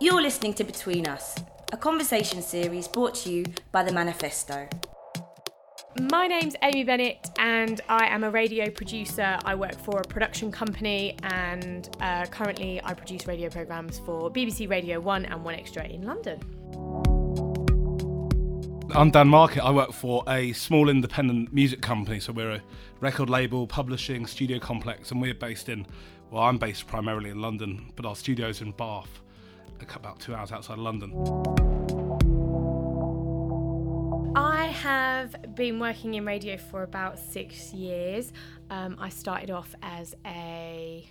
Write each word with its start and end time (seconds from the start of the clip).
You're 0.00 0.22
listening 0.22 0.54
to 0.54 0.62
Between 0.62 1.08
Us, 1.08 1.34
a 1.72 1.76
conversation 1.76 2.40
series 2.40 2.86
brought 2.86 3.16
to 3.16 3.32
you 3.32 3.44
by 3.72 3.82
The 3.82 3.92
Manifesto. 3.92 4.68
My 6.12 6.28
name's 6.28 6.54
Amy 6.62 6.84
Bennett, 6.84 7.28
and 7.36 7.80
I 7.88 8.06
am 8.06 8.22
a 8.22 8.30
radio 8.30 8.70
producer. 8.70 9.36
I 9.44 9.56
work 9.56 9.74
for 9.74 9.98
a 9.98 10.04
production 10.04 10.52
company, 10.52 11.16
and 11.24 11.90
uh, 12.00 12.26
currently 12.26 12.80
I 12.84 12.94
produce 12.94 13.26
radio 13.26 13.50
programmes 13.50 13.98
for 13.98 14.30
BBC 14.30 14.70
Radio 14.70 15.00
1 15.00 15.24
and 15.24 15.42
1 15.42 15.54
Extra 15.56 15.84
in 15.84 16.02
London. 16.02 16.38
I'm 18.94 19.10
Dan 19.10 19.26
Market. 19.26 19.64
I 19.64 19.72
work 19.72 19.92
for 19.92 20.22
a 20.28 20.52
small 20.52 20.90
independent 20.90 21.52
music 21.52 21.82
company. 21.82 22.20
So 22.20 22.32
we're 22.32 22.52
a 22.52 22.62
record 23.00 23.28
label, 23.28 23.66
publishing, 23.66 24.26
studio 24.26 24.60
complex, 24.60 25.10
and 25.10 25.20
we're 25.20 25.34
based 25.34 25.68
in, 25.68 25.88
well, 26.30 26.44
I'm 26.44 26.56
based 26.56 26.86
primarily 26.86 27.30
in 27.30 27.42
London, 27.42 27.90
but 27.96 28.06
our 28.06 28.14
studio's 28.14 28.60
in 28.60 28.70
Bath, 28.70 29.22
about 29.82 30.20
two 30.20 30.34
hours 30.34 30.52
outside 30.52 30.78
London. 30.78 31.12
I 34.36 34.66
have 34.66 35.54
been 35.54 35.78
working 35.78 36.14
in 36.14 36.24
radio 36.24 36.56
for 36.56 36.82
about 36.82 37.18
six 37.18 37.72
years. 37.72 38.32
Um, 38.70 38.96
I 39.00 39.08
started 39.08 39.50
off 39.50 39.74
as 39.82 40.14
a 40.24 41.08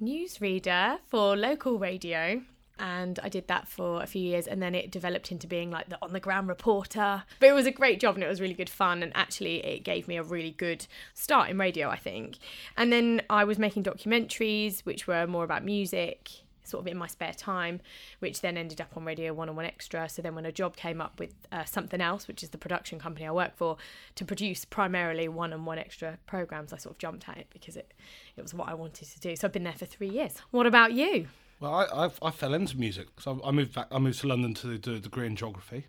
newsreader 0.00 0.98
for 1.08 1.36
local 1.36 1.78
radio 1.78 2.40
and 2.78 3.18
I 3.22 3.28
did 3.28 3.48
that 3.48 3.66
for 3.66 4.02
a 4.02 4.06
few 4.06 4.22
years 4.22 4.46
and 4.46 4.62
then 4.62 4.74
it 4.74 4.90
developed 4.90 5.32
into 5.32 5.46
being 5.46 5.70
like 5.70 5.88
the 5.88 5.98
on 6.00 6.12
the 6.12 6.20
ground 6.20 6.48
reporter. 6.48 7.24
But 7.40 7.48
it 7.48 7.52
was 7.52 7.66
a 7.66 7.72
great 7.72 8.00
job 8.00 8.14
and 8.14 8.24
it 8.24 8.28
was 8.28 8.40
really 8.40 8.54
good 8.54 8.70
fun 8.70 9.02
and 9.02 9.12
actually 9.14 9.64
it 9.64 9.84
gave 9.84 10.06
me 10.06 10.16
a 10.16 10.22
really 10.22 10.52
good 10.52 10.86
start 11.14 11.50
in 11.50 11.58
radio, 11.58 11.88
I 11.88 11.96
think. 11.96 12.38
And 12.76 12.92
then 12.92 13.22
I 13.28 13.44
was 13.44 13.58
making 13.58 13.84
documentaries 13.84 14.80
which 14.80 15.06
were 15.06 15.26
more 15.26 15.44
about 15.44 15.64
music 15.64 16.30
sort 16.68 16.82
of 16.82 16.86
in 16.86 16.96
my 16.96 17.06
spare 17.06 17.32
time, 17.32 17.80
which 18.18 18.40
then 18.40 18.56
ended 18.56 18.80
up 18.80 18.96
on 18.96 19.04
Radio 19.04 19.32
1 19.32 19.48
and 19.48 19.56
1 19.56 19.66
Extra. 19.66 20.08
So 20.08 20.22
then 20.22 20.34
when 20.34 20.46
a 20.46 20.52
job 20.52 20.76
came 20.76 21.00
up 21.00 21.18
with 21.18 21.34
uh, 21.50 21.64
something 21.64 22.00
else, 22.00 22.28
which 22.28 22.42
is 22.42 22.50
the 22.50 22.58
production 22.58 22.98
company 22.98 23.26
I 23.26 23.32
work 23.32 23.56
for, 23.56 23.76
to 24.16 24.24
produce 24.24 24.64
primarily 24.64 25.28
1 25.28 25.52
and 25.52 25.66
1 25.66 25.78
Extra 25.78 26.18
programs, 26.26 26.72
I 26.72 26.76
sort 26.76 26.94
of 26.94 26.98
jumped 26.98 27.28
at 27.28 27.38
it 27.38 27.46
because 27.50 27.76
it, 27.76 27.92
it 28.36 28.42
was 28.42 28.54
what 28.54 28.68
I 28.68 28.74
wanted 28.74 29.08
to 29.08 29.20
do. 29.20 29.36
So 29.36 29.46
I've 29.46 29.52
been 29.52 29.64
there 29.64 29.72
for 29.72 29.86
three 29.86 30.08
years. 30.10 30.34
What 30.50 30.66
about 30.66 30.92
you? 30.92 31.28
Well, 31.60 31.74
I, 31.74 32.06
I, 32.06 32.10
I 32.22 32.30
fell 32.30 32.54
into 32.54 32.78
music. 32.78 33.08
So 33.20 33.40
I 33.44 33.50
moved 33.50 33.74
back. 33.74 33.88
I 33.90 33.98
moved 33.98 34.20
to 34.20 34.28
London 34.28 34.54
to 34.54 34.78
do 34.78 34.94
a 34.94 34.98
degree 34.98 35.26
in 35.26 35.34
geography, 35.34 35.86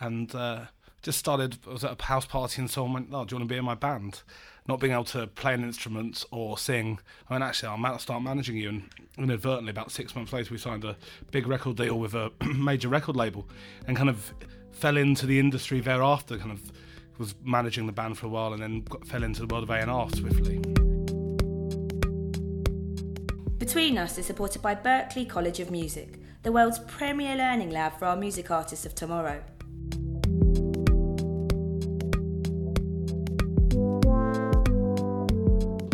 and 0.00 0.34
uh, 0.34 0.66
just 1.02 1.18
started. 1.18 1.64
Was 1.66 1.84
at 1.84 2.00
a 2.00 2.04
house 2.04 2.26
party, 2.26 2.60
and 2.60 2.70
someone 2.70 2.92
went, 2.92 3.08
"Oh, 3.12 3.24
do 3.24 3.34
you 3.34 3.38
want 3.38 3.48
to 3.48 3.54
be 3.54 3.58
in 3.58 3.64
my 3.64 3.74
band?" 3.74 4.22
Not 4.66 4.80
being 4.80 4.92
able 4.92 5.04
to 5.04 5.26
play 5.26 5.54
an 5.54 5.64
instrument 5.64 6.24
or 6.30 6.58
sing. 6.58 6.98
I 7.28 7.32
mean, 7.34 7.42
actually, 7.42 7.68
I'll 7.68 7.98
start 7.98 8.22
managing 8.22 8.56
you. 8.56 8.68
And 8.68 8.90
inadvertently, 9.16 9.70
about 9.70 9.90
six 9.90 10.14
months 10.14 10.32
later, 10.32 10.52
we 10.52 10.58
signed 10.58 10.84
a 10.84 10.96
big 11.30 11.46
record 11.46 11.76
deal 11.76 11.98
with 11.98 12.14
a 12.14 12.30
major 12.54 12.88
record 12.88 13.16
label, 13.16 13.48
and 13.86 13.96
kind 13.96 14.10
of 14.10 14.34
fell 14.72 14.96
into 14.96 15.26
the 15.26 15.38
industry 15.38 15.80
thereafter. 15.80 16.36
Kind 16.36 16.52
of 16.52 16.72
was 17.18 17.34
managing 17.42 17.86
the 17.86 17.92
band 17.92 18.16
for 18.18 18.26
a 18.26 18.28
while, 18.28 18.52
and 18.52 18.62
then 18.62 18.82
got, 18.82 19.06
fell 19.06 19.22
into 19.22 19.40
the 19.40 19.46
world 19.46 19.64
of 19.64 19.70
A 19.70 19.74
and 19.74 19.90
R 19.90 20.08
swiftly. 20.10 20.58
Between 23.58 23.98
Us 23.98 24.16
is 24.16 24.26
supported 24.26 24.62
by 24.62 24.74
Berklee 24.74 25.28
College 25.28 25.60
of 25.60 25.70
Music, 25.70 26.20
the 26.42 26.52
world's 26.52 26.78
premier 26.78 27.36
learning 27.36 27.70
lab 27.70 27.98
for 27.98 28.06
our 28.06 28.16
music 28.16 28.50
artists 28.50 28.86
of 28.86 28.94
tomorrow. 28.94 29.42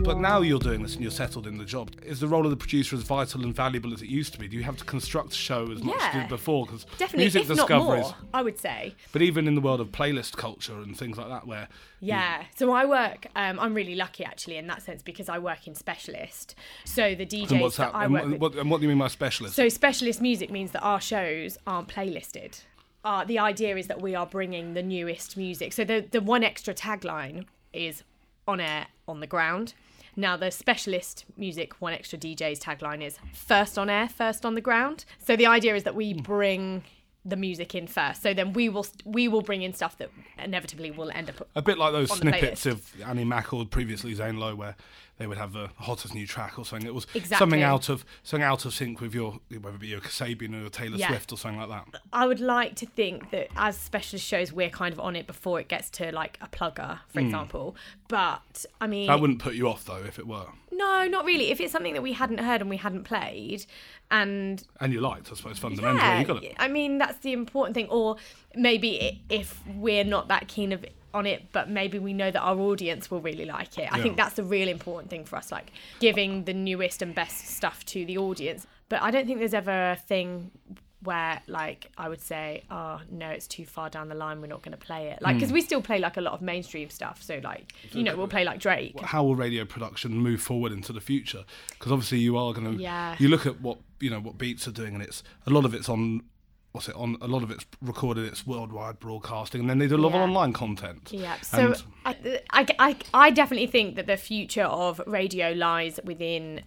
But 0.04 0.18
now 0.18 0.42
you're 0.42 0.58
doing 0.58 0.82
this 0.82 0.92
and 0.94 1.02
you're 1.02 1.10
settled 1.10 1.46
in 1.46 1.56
the 1.56 1.64
job. 1.64 1.90
Is 2.04 2.20
the 2.20 2.28
role 2.28 2.44
of 2.44 2.50
the 2.50 2.58
producer 2.58 2.94
as 2.94 3.02
vital 3.02 3.42
and 3.42 3.54
valuable 3.54 3.94
as 3.94 4.02
it 4.02 4.08
used 4.10 4.34
to 4.34 4.38
be? 4.38 4.46
Do 4.46 4.56
you 4.58 4.62
have 4.62 4.76
to 4.76 4.84
construct 4.84 5.32
a 5.32 5.36
show 5.36 5.72
as 5.72 5.82
much 5.82 5.98
as 5.98 6.14
you 6.14 6.20
did 6.20 6.28
before? 6.28 6.66
Because 6.66 6.84
Definitely, 6.98 7.24
music 7.24 7.42
if 7.42 7.48
not 7.48 7.56
discoveries. 7.56 8.02
more, 8.04 8.14
I 8.34 8.42
would 8.42 8.58
say. 8.58 8.94
But 9.12 9.22
even 9.22 9.48
in 9.48 9.54
the 9.54 9.62
world 9.62 9.80
of 9.80 9.92
playlist 9.92 10.36
culture 10.36 10.74
and 10.74 10.94
things 10.94 11.16
like 11.16 11.28
that, 11.28 11.46
where 11.46 11.68
Yeah. 12.00 12.44
So 12.54 12.70
I 12.72 12.84
work. 12.84 13.28
Um, 13.34 13.58
I'm 13.58 13.72
really 13.72 13.94
lucky 13.94 14.26
actually 14.26 14.58
in 14.58 14.66
that 14.66 14.82
sense 14.82 15.02
because 15.02 15.30
I 15.30 15.38
work 15.38 15.66
in 15.66 15.74
specialist. 15.74 16.54
So 16.84 17.14
the 17.14 17.24
DJs 17.24 17.52
and 17.52 17.60
what's 17.62 17.78
that 17.78 17.92
that? 17.92 17.98
I 17.98 18.04
and, 18.04 18.12
work 18.12 18.24
what, 18.24 18.40
with. 18.52 18.60
and 18.60 18.70
what 18.70 18.80
do 18.80 18.82
you 18.82 18.90
mean 18.90 18.98
by 18.98 19.08
specialist? 19.08 19.56
So 19.56 19.70
specialist 19.70 20.20
music 20.20 20.50
means 20.50 20.72
that 20.72 20.82
our 20.82 21.00
shows 21.00 21.56
aren't 21.66 21.88
playlisted. 21.88 22.60
Uh, 23.06 23.24
the 23.24 23.38
idea 23.38 23.76
is 23.78 23.86
that 23.86 24.02
we 24.02 24.14
are 24.14 24.26
bringing 24.26 24.74
the 24.74 24.82
newest 24.82 25.38
music. 25.38 25.72
So 25.72 25.82
the 25.82 26.04
the 26.10 26.20
one 26.20 26.44
extra 26.44 26.74
tagline 26.74 27.46
is 27.72 28.04
on 28.46 28.60
air 28.60 28.88
on 29.08 29.20
the 29.20 29.26
ground. 29.26 29.72
Now 30.16 30.36
the 30.36 30.50
specialist 30.50 31.24
music 31.36 31.74
one 31.80 31.92
extra 31.92 32.18
DJ's 32.18 32.60
tagline 32.60 33.02
is 33.02 33.18
first 33.32 33.78
on 33.78 33.90
air, 33.90 34.08
first 34.08 34.44
on 34.46 34.54
the 34.54 34.60
ground. 34.60 35.04
So 35.18 35.36
the 35.36 35.46
idea 35.46 35.74
is 35.74 35.82
that 35.84 35.94
we 35.94 36.14
bring 36.14 36.84
the 37.24 37.36
music 37.36 37.74
in 37.74 37.86
first. 37.86 38.22
So 38.22 38.34
then 38.34 38.52
we 38.52 38.68
will 38.68 38.86
we 39.04 39.28
will 39.28 39.40
bring 39.42 39.62
in 39.62 39.72
stuff 39.72 39.96
that 39.98 40.10
inevitably 40.38 40.90
will 40.90 41.10
end 41.10 41.30
up 41.30 41.48
a 41.54 41.62
bit 41.62 41.78
like 41.78 41.92
those 41.92 42.10
snippets 42.12 42.66
of 42.66 42.92
Annie 43.04 43.24
Mac 43.24 43.52
or 43.52 43.64
previously 43.64 44.14
Zane 44.14 44.38
Lowe, 44.38 44.54
where 44.54 44.76
they 45.18 45.26
would 45.26 45.38
have 45.38 45.52
the 45.52 45.70
hottest 45.76 46.14
new 46.14 46.26
track 46.26 46.58
or 46.58 46.64
something. 46.64 46.86
It 46.86 46.94
was 46.94 47.06
Exactly. 47.14 47.36
something 47.36 47.62
out 47.62 47.88
of 47.88 48.04
something 48.22 48.44
out 48.44 48.64
of 48.64 48.74
sync 48.74 49.00
with 49.00 49.14
your 49.14 49.38
whether 49.60 49.76
it 49.76 49.80
be 49.80 49.88
your 49.88 50.00
Kasabian 50.00 50.54
or 50.54 50.60
your 50.60 50.70
Taylor 50.70 50.96
Yeah. 50.96 51.08
Swift 51.08 51.32
or 51.32 51.38
something 51.38 51.60
like 51.60 51.68
that. 51.68 52.00
I 52.12 52.26
would 52.26 52.40
like 52.40 52.74
to 52.76 52.86
think 52.86 53.30
that 53.30 53.48
as 53.56 53.76
specialist 53.78 54.26
shows, 54.26 54.52
we're 54.52 54.70
kind 54.70 54.92
of 54.92 55.00
on 55.00 55.16
it 55.16 55.26
before 55.26 55.60
it 55.60 55.68
gets 55.68 55.90
to 55.90 56.12
like 56.12 56.38
a 56.40 56.48
plugger, 56.48 57.00
for 57.08 57.20
hmm. 57.20 57.26
example. 57.26 57.76
But 58.08 58.64
I 58.80 58.86
mean, 58.86 59.06
That 59.06 59.20
wouldn't 59.20 59.38
put 59.38 59.54
you 59.54 59.68
off 59.68 59.84
though 59.84 60.02
if 60.04 60.18
it 60.18 60.26
were, 60.26 60.46
no, 60.76 61.06
not 61.06 61.24
really. 61.24 61.50
If 61.50 61.60
it's 61.60 61.72
something 61.72 61.94
that 61.94 62.02
we 62.02 62.12
hadn't 62.12 62.38
heard 62.38 62.60
and 62.60 62.68
we 62.68 62.76
hadn't 62.76 63.04
played, 63.04 63.64
and 64.10 64.62
and 64.80 64.92
you 64.92 65.00
liked, 65.00 65.30
I 65.30 65.34
suppose 65.34 65.58
fundamentally. 65.58 66.02
yeah, 66.02 66.20
you 66.20 66.26
got 66.26 66.42
it. 66.42 66.54
I 66.58 66.68
mean 66.68 66.98
that's 66.98 67.18
the 67.18 67.32
important 67.32 67.74
thing. 67.74 67.88
Or 67.88 68.16
maybe 68.54 69.22
if 69.28 69.60
we're 69.76 70.04
not 70.04 70.28
that 70.28 70.48
keen 70.48 70.72
of 70.72 70.84
on 71.14 71.26
it, 71.26 71.52
but 71.52 71.70
maybe 71.70 71.98
we 71.98 72.12
know 72.12 72.30
that 72.30 72.40
our 72.40 72.58
audience 72.58 73.10
will 73.10 73.20
really 73.20 73.44
like 73.44 73.78
it. 73.78 73.88
I 73.92 73.96
Yeah. 73.98 74.02
think 74.02 74.16
that's 74.16 74.34
the 74.34 74.42
real 74.44 74.68
important 74.68 75.10
thing 75.10 75.24
for 75.24 75.36
us, 75.36 75.50
like 75.52 75.72
giving 76.00 76.44
the 76.44 76.52
newest 76.54 77.00
and 77.02 77.14
best 77.14 77.46
stuff 77.48 77.84
to 77.86 78.04
the 78.04 78.18
audience. 78.18 78.66
But 78.88 79.00
I 79.02 79.10
don't 79.10 79.26
think 79.26 79.38
there's 79.38 79.54
ever 79.54 79.92
a 79.92 79.96
thing 79.96 80.50
where 81.02 81.42
like 81.46 81.90
I 81.98 82.08
would 82.08 82.20
say, 82.22 82.62
oh 82.70 83.00
no, 83.10 83.28
it's 83.28 83.46
too 83.46 83.66
far 83.66 83.90
down 83.90 84.08
the 84.08 84.14
line. 84.14 84.40
We're 84.40 84.46
not 84.46 84.62
going 84.62 84.72
to 84.72 84.78
play 84.86 85.08
it. 85.08 85.20
Like 85.20 85.36
because 85.36 85.50
Hmm. 85.50 85.54
we 85.54 85.60
still 85.60 85.82
play 85.82 85.98
like 85.98 86.16
a 86.16 86.22
lot 86.22 86.32
of 86.32 86.40
mainstream 86.40 86.88
stuff. 86.90 87.22
So 87.22 87.40
like 87.44 87.74
you 87.92 88.02
know 88.02 88.16
we'll 88.16 88.26
play 88.28 88.44
like 88.44 88.58
Drake. 88.58 88.98
How 89.00 89.22
will 89.22 89.36
radio 89.36 89.64
production 89.66 90.12
move 90.16 90.40
forward 90.40 90.72
into 90.72 90.92
the 90.94 91.00
future? 91.02 91.44
Because 91.70 91.92
obviously 91.92 92.18
you 92.20 92.36
are 92.38 92.52
going 92.54 92.76
to. 92.76 92.82
Yeah. 92.82 93.16
You 93.18 93.28
look 93.28 93.44
at 93.46 93.60
what 93.60 93.78
you 94.00 94.08
know 94.10 94.20
what 94.20 94.38
Beats 94.38 94.66
are 94.66 94.72
doing, 94.72 94.94
and 94.94 95.02
it's 95.02 95.22
a 95.46 95.50
lot 95.50 95.64
of 95.66 95.74
it's 95.74 95.88
on. 95.88 96.22
What's 96.74 96.88
it 96.88 96.96
on? 96.96 97.16
A 97.20 97.28
lot 97.28 97.44
of 97.44 97.52
it's 97.52 97.64
recorded. 97.80 98.24
It's 98.24 98.44
worldwide 98.44 98.98
broadcasting, 98.98 99.60
and 99.60 99.70
then 99.70 99.78
they 99.78 99.86
do 99.86 99.94
a 99.94 99.96
lot 99.96 100.10
Yeah. 100.10 100.16
of 100.16 100.22
online 100.28 100.52
content. 100.52 101.08
Yeah. 101.12 101.36
So 101.40 101.74
I, 102.04 102.16
I, 102.80 102.96
I 103.14 103.30
definitely 103.30 103.68
think 103.68 103.94
that 103.94 104.08
the 104.08 104.16
future 104.16 104.64
of 104.64 105.00
radio 105.06 105.52
lies 105.52 106.00
within 106.02 106.62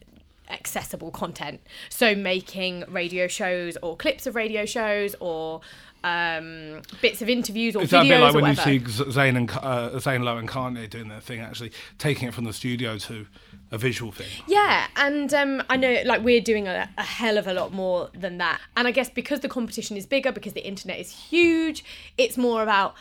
accessible 0.50 1.12
content. 1.12 1.60
So 1.90 2.16
making 2.16 2.86
radio 2.88 3.28
shows 3.28 3.76
or 3.84 3.98
clips 3.98 4.26
of 4.26 4.36
radio 4.36 4.64
shows 4.66 5.14
or 5.20 5.60
um, 6.04 6.82
bits 7.02 7.22
of 7.22 7.30
interviews 7.30 7.76
or 7.76 7.82
Is 7.82 7.90
that 7.90 8.06
a 8.06 8.10
bit 8.10 8.20
like 8.20 8.34
when 8.34 8.44
whatever. 8.44 8.72
you 8.72 8.88
see 8.88 9.12
Zane 9.12 9.36
and 9.36 9.52
uh, 9.52 10.00
Zane 10.00 10.24
Lowe 10.24 10.38
and 10.38 10.48
Kanye 10.48 10.90
doing 10.90 11.08
their 11.08 11.20
thing, 11.20 11.40
actually 11.40 11.72
taking 11.98 12.28
it 12.28 12.34
from 12.34 12.46
the 12.46 12.54
studio 12.54 12.98
to 13.00 13.28
a 13.72 13.78
visual 13.78 14.12
thing? 14.12 14.28
Yeah, 14.48 14.88
and 14.96 15.34
um, 15.34 15.64
I 15.70 15.78
know 15.78 16.02
like 16.06 16.24
we're 16.24 16.42
doing 16.42 16.68
a, 16.68 16.90
a 16.98 17.04
hell 17.04 17.38
of 17.38 17.48
a 17.48 17.54
lot 17.54 17.74
more 17.74 18.10
than 18.14 18.38
that. 18.38 18.62
And 18.76 18.88
I 18.88 18.92
guess 18.92 19.10
because 19.10 19.42
the 19.42 19.50
competition 19.50 19.98
is 19.98 20.06
bigger, 20.06 20.32
because 20.32 20.54
the 20.54 20.66
internet 20.66 21.00
is 21.00 21.12
huge, 21.12 21.84
it's 22.18 22.38
more 22.38 22.64
about 22.64 22.96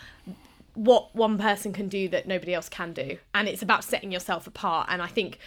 what 0.75 1.15
one 1.15 1.39
person 1.39 1.73
can 1.73 1.89
do 1.89 2.09
that 2.09 2.27
nobody 2.27 2.55
else 2.55 2.69
can 2.69 2.93
do. 2.93 3.19
And 3.35 3.49
it's 3.49 3.63
about 3.63 3.85
setting 3.85 4.13
yourself 4.13 4.47
apart. 4.47 4.89
And 4.91 5.01
I 5.01 5.07
think 5.07 5.39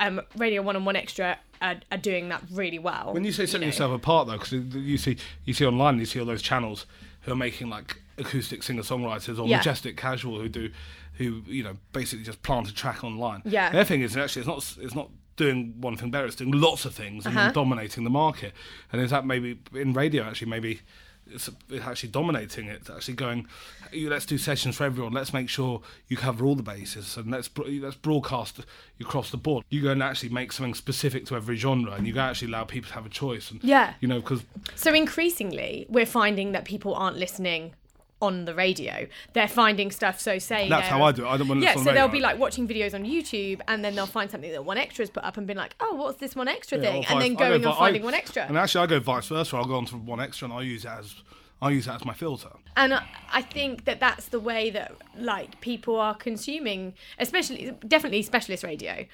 um, 0.00 0.20
Radio 0.36 0.62
1 0.62 0.76
and 0.76 0.84
1 0.84 0.96
Extra 0.96 1.38
are, 1.62 1.76
are 1.90 1.98
doing 1.98 2.28
that 2.28 2.42
really 2.52 2.78
well. 2.78 3.12
When 3.14 3.24
you 3.24 3.32
say 3.32 3.46
setting 3.46 3.62
know. 3.62 3.66
yourself 3.68 3.92
apart, 3.92 4.26
though, 4.26 4.34
because 4.38 4.52
you 4.52 4.98
see 4.98 5.16
you 5.44 5.54
see 5.54 5.64
online, 5.66 5.98
you 5.98 6.04
see 6.06 6.20
all 6.20 6.26
those 6.26 6.42
channels 6.42 6.84
who 7.22 7.32
are 7.32 7.36
making 7.36 7.70
like 7.70 8.02
acoustic 8.18 8.62
singer 8.62 8.82
songwriters 8.82 9.38
or 9.38 9.46
Yeah. 9.46 9.56
majestic 9.58 9.96
casual 9.96 10.38
who 10.40 10.48
do 10.48 10.70
who 11.14 11.42
you 11.46 11.62
know 11.62 11.76
basically 11.92 12.24
just 12.24 12.42
plant 12.42 12.68
a 12.68 12.74
track 12.74 13.02
online. 13.04 13.42
Yeah. 13.44 13.70
Their 13.70 13.84
thing 13.84 14.02
is 14.02 14.16
actually 14.16 14.40
it's 14.42 14.48
not 14.48 14.76
it's 14.84 14.94
not 14.94 15.08
doing 15.36 15.74
one 15.80 15.96
thing 15.96 16.10
better. 16.10 16.26
It's 16.26 16.36
doing 16.36 16.52
lots 16.52 16.84
of 16.84 16.94
things 16.94 17.24
and 17.26 17.34
Uh-huh. 17.36 17.46
then 17.46 17.54
dominating 17.54 18.04
the 18.04 18.10
market. 18.10 18.52
And 18.92 19.00
is 19.00 19.10
that 19.10 19.24
maybe 19.24 19.58
in 19.74 19.92
radio 19.94 20.24
actually 20.24 20.50
maybe. 20.50 20.80
It's 21.34 21.48
it's 21.70 21.84
actually 21.84 22.10
dominating 22.10 22.66
it. 22.66 22.80
It's 22.82 22.90
actually 22.90 23.14
going. 23.14 23.46
"You- 23.92 24.10
Let's 24.10 24.26
do 24.26 24.38
sessions 24.38 24.76
for 24.76 24.84
everyone. 24.84 25.12
Let's 25.12 25.32
make 25.32 25.48
sure 25.48 25.82
you 26.08 26.16
cover 26.16 26.44
all 26.44 26.54
the 26.54 26.62
bases, 26.62 27.16
and 27.16 27.30
let's 27.30 27.50
let's 27.56 27.96
broadcast 27.96 28.60
across 29.00 29.30
the 29.30 29.36
board. 29.36 29.64
You 29.70 29.82
go 29.82 29.90
and 29.90 30.02
actually 30.02 30.28
make 30.30 30.52
something 30.52 30.74
specific 30.74 31.26
to 31.26 31.36
every 31.36 31.56
genre, 31.56 31.92
and 31.92 32.06
you 32.06 32.16
actually 32.18 32.48
allow 32.48 32.64
people 32.64 32.88
to 32.88 32.94
have 32.94 33.06
a 33.06 33.10
choice. 33.10 33.50
And 33.50 33.62
Yeah. 33.62 33.94
you 34.00 34.08
know, 34.08 34.20
because 34.20 34.42
So 34.74 34.92
increasingly, 34.94 35.86
we're 35.88 36.06
finding 36.06 36.52
that 36.52 36.64
people 36.64 36.94
aren't 36.94 37.16
listening 37.18 37.74
on 38.22 38.46
the 38.46 38.54
radio. 38.54 39.06
They're 39.34 39.48
finding 39.48 39.90
stuff. 39.90 40.18
So 40.20 40.38
say 40.38 40.68
That's 40.70 40.88
how 40.88 41.02
I 41.02 41.12
do 41.12 41.26
it. 41.26 41.28
I 41.28 41.36
don't 41.36 41.48
want 41.48 41.60
to 41.60 41.66
yeah, 41.66 41.74
so 41.74 41.92
they'll 41.92 42.08
be 42.08 42.20
like 42.20 42.38
watching 42.38 42.66
videos 42.66 42.94
on 42.94 43.04
YouTube, 43.04 43.60
and 43.68 43.84
then 43.84 43.94
they'll 43.94 44.06
find 44.06 44.30
something 44.30 44.50
that 44.52 44.64
One 44.64 44.78
Extra's 44.78 45.10
put 45.10 45.24
up, 45.24 45.36
and 45.36 45.46
been 45.46 45.56
like, 45.58 45.74
"Oh, 45.80 45.94
what's 45.96 46.18
this 46.18 46.34
One 46.34 46.48
Extra 46.48 46.78
Yeah, 46.78 46.84
thing?" 46.92 47.04
And 47.10 47.20
then 47.20 47.34
go 47.34 47.48
going 47.48 47.62
vi- 47.62 47.68
and 47.68 47.76
finding 47.78 48.02
I- 48.02 48.04
One 48.06 48.14
Extra. 48.14 48.44
And 48.46 48.56
actually, 48.56 48.84
I 48.84 48.86
go 48.86 49.00
vice 49.00 49.26
versa. 49.26 49.56
I'll 49.56 49.64
go 49.66 49.74
onto 49.74 49.96
one 49.98 50.20
extra 50.20 50.46
and 50.46 50.54
I 50.54 50.62
use 50.62 50.84
it 50.86 50.90
as 50.90 51.16
I 51.60 51.70
use 51.70 51.86
that 51.86 51.96
as 51.96 52.04
my 52.04 52.14
filter. 52.14 52.48
And 52.76 52.94
I- 52.94 53.04
I 53.32 53.42
think 53.42 53.84
that 53.84 54.00
that's 54.00 54.26
the 54.28 54.40
way 54.40 54.70
that 54.70 54.92
like 55.18 55.60
people 55.60 55.96
are 56.00 56.14
consuming, 56.14 56.94
especially 57.18 57.72
definitely 57.86 58.22
specialist 58.22 58.64
radio 58.64 59.04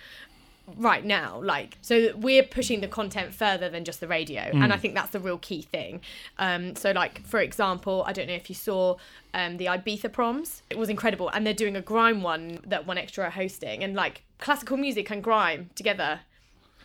right 0.76 1.04
now 1.04 1.40
like 1.42 1.78
so 1.80 2.12
we're 2.16 2.42
pushing 2.42 2.80
the 2.80 2.88
content 2.88 3.34
further 3.34 3.68
than 3.68 3.84
just 3.84 4.00
the 4.00 4.08
radio 4.08 4.42
and 4.52 4.72
i 4.72 4.76
think 4.76 4.94
that's 4.94 5.10
the 5.10 5.20
real 5.20 5.38
key 5.38 5.62
thing. 5.62 6.00
Um 6.38 6.76
so 6.76 6.90
like 6.92 7.24
for 7.24 7.40
example 7.40 8.04
i 8.06 8.12
don't 8.12 8.26
know 8.26 8.34
if 8.34 8.48
you 8.48 8.54
saw 8.54 8.96
um 9.34 9.56
the 9.56 9.66
ibiza 9.66 10.12
proms. 10.12 10.62
It 10.70 10.78
was 10.78 10.88
incredible 10.88 11.28
and 11.30 11.46
they're 11.46 11.54
doing 11.54 11.76
a 11.76 11.80
grime 11.80 12.22
one 12.22 12.60
that 12.66 12.86
one 12.86 12.98
extra 12.98 13.24
are 13.24 13.30
hosting 13.30 13.82
and 13.82 13.94
like 13.94 14.22
classical 14.38 14.76
music 14.76 15.10
and 15.10 15.22
grime 15.22 15.70
together 15.74 16.20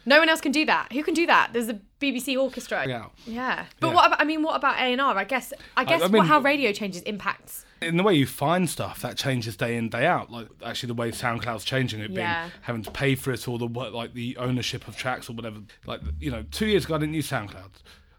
no 0.05 0.19
one 0.19 0.29
else 0.29 0.41
can 0.41 0.51
do 0.51 0.65
that 0.65 0.91
who 0.91 1.01
can 1.03 1.13
do 1.13 1.25
that 1.25 1.49
there's 1.53 1.69
a 1.69 1.79
bbc 2.01 2.37
orchestra 2.39 2.85
Yeah. 2.87 3.05
yeah 3.25 3.65
but 3.79 3.87
Yeah. 3.89 3.93
what 3.93 4.07
about 4.07 4.21
i 4.21 4.23
mean 4.25 4.41
what 4.43 4.55
about 4.55 4.77
a&r 4.79 5.17
i 5.17 5.23
guess 5.23 5.53
i 5.77 5.83
guess 5.83 6.01
I 6.01 6.07
what, 6.07 6.27
how 6.27 6.39
radio 6.39 6.71
changes 6.73 7.01
impacts 7.03 7.65
In 7.81 7.97
the 7.97 8.03
way 8.03 8.13
you 8.13 8.25
find 8.25 8.69
stuff, 8.69 9.01
that 9.01 9.17
changes 9.17 9.57
day 9.57 9.75
in 9.75 9.89
day 9.89 10.05
out. 10.05 10.31
Like 10.31 10.47
actually, 10.65 10.87
the 10.87 10.93
way 11.01 11.11
SoundCloud's 11.11 11.65
changing, 11.65 11.99
it 11.99 12.11
Yeah. 12.11 12.43
being 12.43 12.51
having 12.61 12.83
to 12.83 12.91
pay 12.91 13.13
for 13.15 13.33
it, 13.33 13.45
or 13.45 13.57
the 13.57 13.67
what, 13.67 13.91
like 13.93 14.13
the 14.13 14.37
ownership 14.37 14.87
of 14.87 14.95
tracks 14.95 15.29
or 15.29 15.33
whatever. 15.33 15.59
Like 15.85 15.99
you 16.17 16.31
know, 16.31 16.43
two 16.49 16.67
years 16.67 16.85
ago 16.85 16.95
I 16.95 16.99
didn't 16.99 17.15
use 17.15 17.29
SoundCloud. 17.29 17.71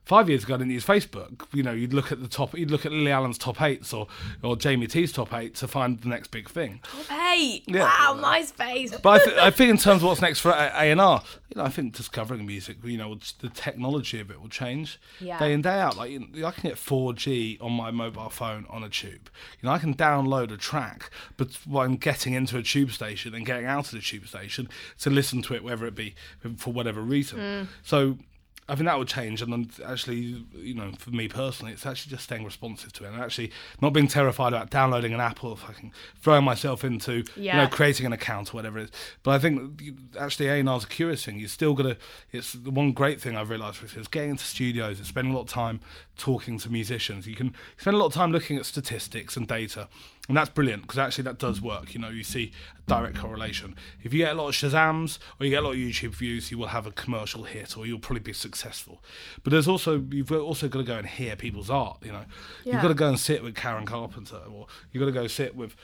Five 0.04 0.28
years 0.28 0.44
ago 0.44 0.54
I 0.54 0.58
didn't 0.58 0.72
use 0.72 0.84
Facebook. 0.84 1.46
You 1.54 1.62
know, 1.62 1.72
you'd 1.72 1.94
look 1.94 2.12
at 2.12 2.20
the 2.20 2.28
top, 2.28 2.56
you'd 2.58 2.70
look 2.70 2.84
at 2.84 2.92
Lily 2.92 3.10
Allen's 3.10 3.38
top 3.38 3.62
eights 3.62 3.92
or 3.92 4.06
or 4.42 4.54
Jamie 4.56 4.86
T's 4.86 5.12
top 5.12 5.32
eight 5.32 5.54
to 5.56 5.66
find 5.68 5.98
the 6.00 6.08
next 6.08 6.30
big 6.30 6.48
thing. 6.50 6.80
Hey, 7.08 7.62
Yeah. 7.66 7.84
wow, 7.84 8.20
MySpace. 8.22 9.00
But 9.00 9.22
I, 9.22 9.24
th- 9.24 9.36
I 9.38 9.50
think 9.50 9.70
in 9.70 9.78
terms 9.78 10.02
of 10.02 10.08
what's 10.08 10.20
next 10.20 10.40
for 10.40 10.50
A 10.50 10.90
and 10.90 11.00
R, 11.00 11.22
you 11.48 11.56
know, 11.56 11.64
I 11.64 11.70
think 11.70 11.96
discovering 11.96 12.44
music, 12.46 12.76
you 12.84 12.98
know, 12.98 13.18
the 13.40 13.48
technology 13.48 14.20
of 14.20 14.30
it 14.30 14.40
will 14.40 14.48
change 14.50 15.00
Yeah. 15.20 15.38
day 15.38 15.52
in 15.54 15.62
day 15.62 15.80
out. 15.80 15.96
Like 15.96 16.10
you 16.10 16.20
know, 16.20 16.46
I 16.46 16.50
can 16.50 16.68
get 16.68 16.78
4G 16.78 17.58
on 17.62 17.72
my 17.72 17.90
mobile 17.90 18.28
phone 18.28 18.66
on 18.68 18.84
a 18.84 18.90
tube. 18.90 19.30
You 19.62 19.66
know, 19.68 19.70
I 19.72 19.78
can 19.78 19.94
download 19.94 20.52
a 20.52 20.56
track, 20.58 21.10
but 21.38 21.54
when 21.66 21.96
getting 21.96 22.34
into 22.34 22.58
a 22.58 22.62
tube 22.62 22.90
station 22.92 23.34
and 23.34 23.46
getting 23.46 23.64
out 23.66 23.86
of 23.86 23.92
the 23.92 24.00
tube 24.00 24.26
station 24.26 24.68
to 25.00 25.08
listen 25.08 25.40
to 25.42 25.54
it, 25.54 25.64
whether 25.64 25.86
it 25.86 25.94
be 25.94 26.14
for 26.56 26.72
whatever 26.74 27.00
reason. 27.00 27.38
Mm. 27.38 27.66
So. 27.82 28.18
I 28.66 28.74
think 28.74 28.86
that 28.86 28.98
would 28.98 29.08
change, 29.08 29.42
and 29.42 29.52
then 29.52 29.70
actually, 29.86 30.44
you 30.54 30.74
know, 30.74 30.92
for 30.98 31.10
me 31.10 31.28
personally, 31.28 31.72
it's 31.72 31.84
actually 31.84 32.10
just 32.10 32.24
staying 32.24 32.44
responsive 32.44 32.94
to 32.94 33.04
it, 33.04 33.08
and 33.08 33.20
actually 33.20 33.52
not 33.82 33.92
being 33.92 34.08
terrified 34.08 34.54
about 34.54 34.70
downloading 34.70 35.12
an 35.12 35.20
app 35.20 35.44
or 35.44 35.54
fucking 35.54 35.92
throwing 36.20 36.44
myself 36.44 36.82
into, 36.82 37.24
you 37.36 37.52
know, 37.52 37.68
creating 37.68 38.06
an 38.06 38.14
account 38.14 38.54
or 38.54 38.56
whatever 38.56 38.78
it 38.78 38.84
is. 38.84 38.90
But 39.22 39.32
I 39.32 39.38
think 39.38 39.82
actually 40.18 40.48
A 40.48 40.54
and 40.54 40.68
R's 40.68 40.84
a 40.84 40.86
curious 40.86 41.24
thing. 41.24 41.38
You're 41.38 41.48
still 41.48 41.76
to. 41.76 41.98
It's 42.32 42.54
the 42.54 42.70
one 42.70 42.92
great 42.92 43.20
thing 43.20 43.36
I've 43.36 43.50
realised 43.50 43.82
with 43.82 43.96
it 43.96 44.00
is 44.00 44.08
getting 44.08 44.30
into 44.30 44.44
studios 44.44 44.96
and 44.98 45.06
spending 45.06 45.34
a 45.34 45.36
lot 45.36 45.42
of 45.42 45.50
time 45.50 45.80
talking 46.16 46.58
to 46.60 46.70
musicians. 46.70 47.26
You 47.26 47.34
can 47.34 47.54
spend 47.76 47.94
a 47.96 47.98
lot 47.98 48.06
of 48.06 48.14
time 48.14 48.30
looking 48.32 48.56
at 48.56 48.66
statistics 48.66 49.36
and 49.36 49.46
data, 49.48 49.88
and 50.28 50.36
that's 50.36 50.48
brilliant 50.50 50.82
because 50.82 50.98
actually 50.98 51.24
that 51.24 51.38
does 51.38 51.60
work. 51.60 51.92
You 51.94 52.00
know, 52.00 52.08
you 52.08 52.22
see 52.22 52.52
a 52.78 52.82
direct 52.88 53.16
correlation. 53.18 53.74
If 54.02 54.12
you 54.12 54.20
get 54.20 54.32
a 54.32 54.34
lot 54.40 54.48
of 54.48 54.54
Shazams 54.54 55.18
or 55.38 55.44
you 55.44 55.50
get 55.50 55.62
a 55.62 55.66
lot 55.66 55.72
of 55.72 55.78
YouTube 55.78 56.14
views, 56.14 56.50
you 56.50 56.58
will 56.58 56.68
have 56.68 56.86
a 56.86 56.92
commercial 56.92 57.44
hit 57.44 57.76
or 57.76 57.84
you'll 57.86 57.98
probably 57.98 58.20
be 58.20 58.32
successful. 58.32 59.02
But 59.42 59.50
there's 59.50 59.68
also 59.68 60.04
you've 60.10 60.30
also 60.32 60.68
got 60.68 60.78
to 60.78 60.84
go 60.84 60.96
and 60.96 61.06
hear 61.06 61.36
people's 61.36 61.68
art. 61.70 61.98
You 62.02 62.12
know, 62.12 62.24
Yeah. 62.64 62.74
you've 62.74 62.82
got 62.82 62.88
to 62.88 62.94
go 62.94 63.08
and 63.08 63.18
sit 63.18 63.42
with 63.42 63.54
Karen 63.54 63.86
Carpenter 63.86 64.40
or 64.50 64.66
you've 64.92 65.00
got 65.00 65.06
to 65.06 65.12
go 65.12 65.26
sit 65.26 65.54
with 65.56 65.74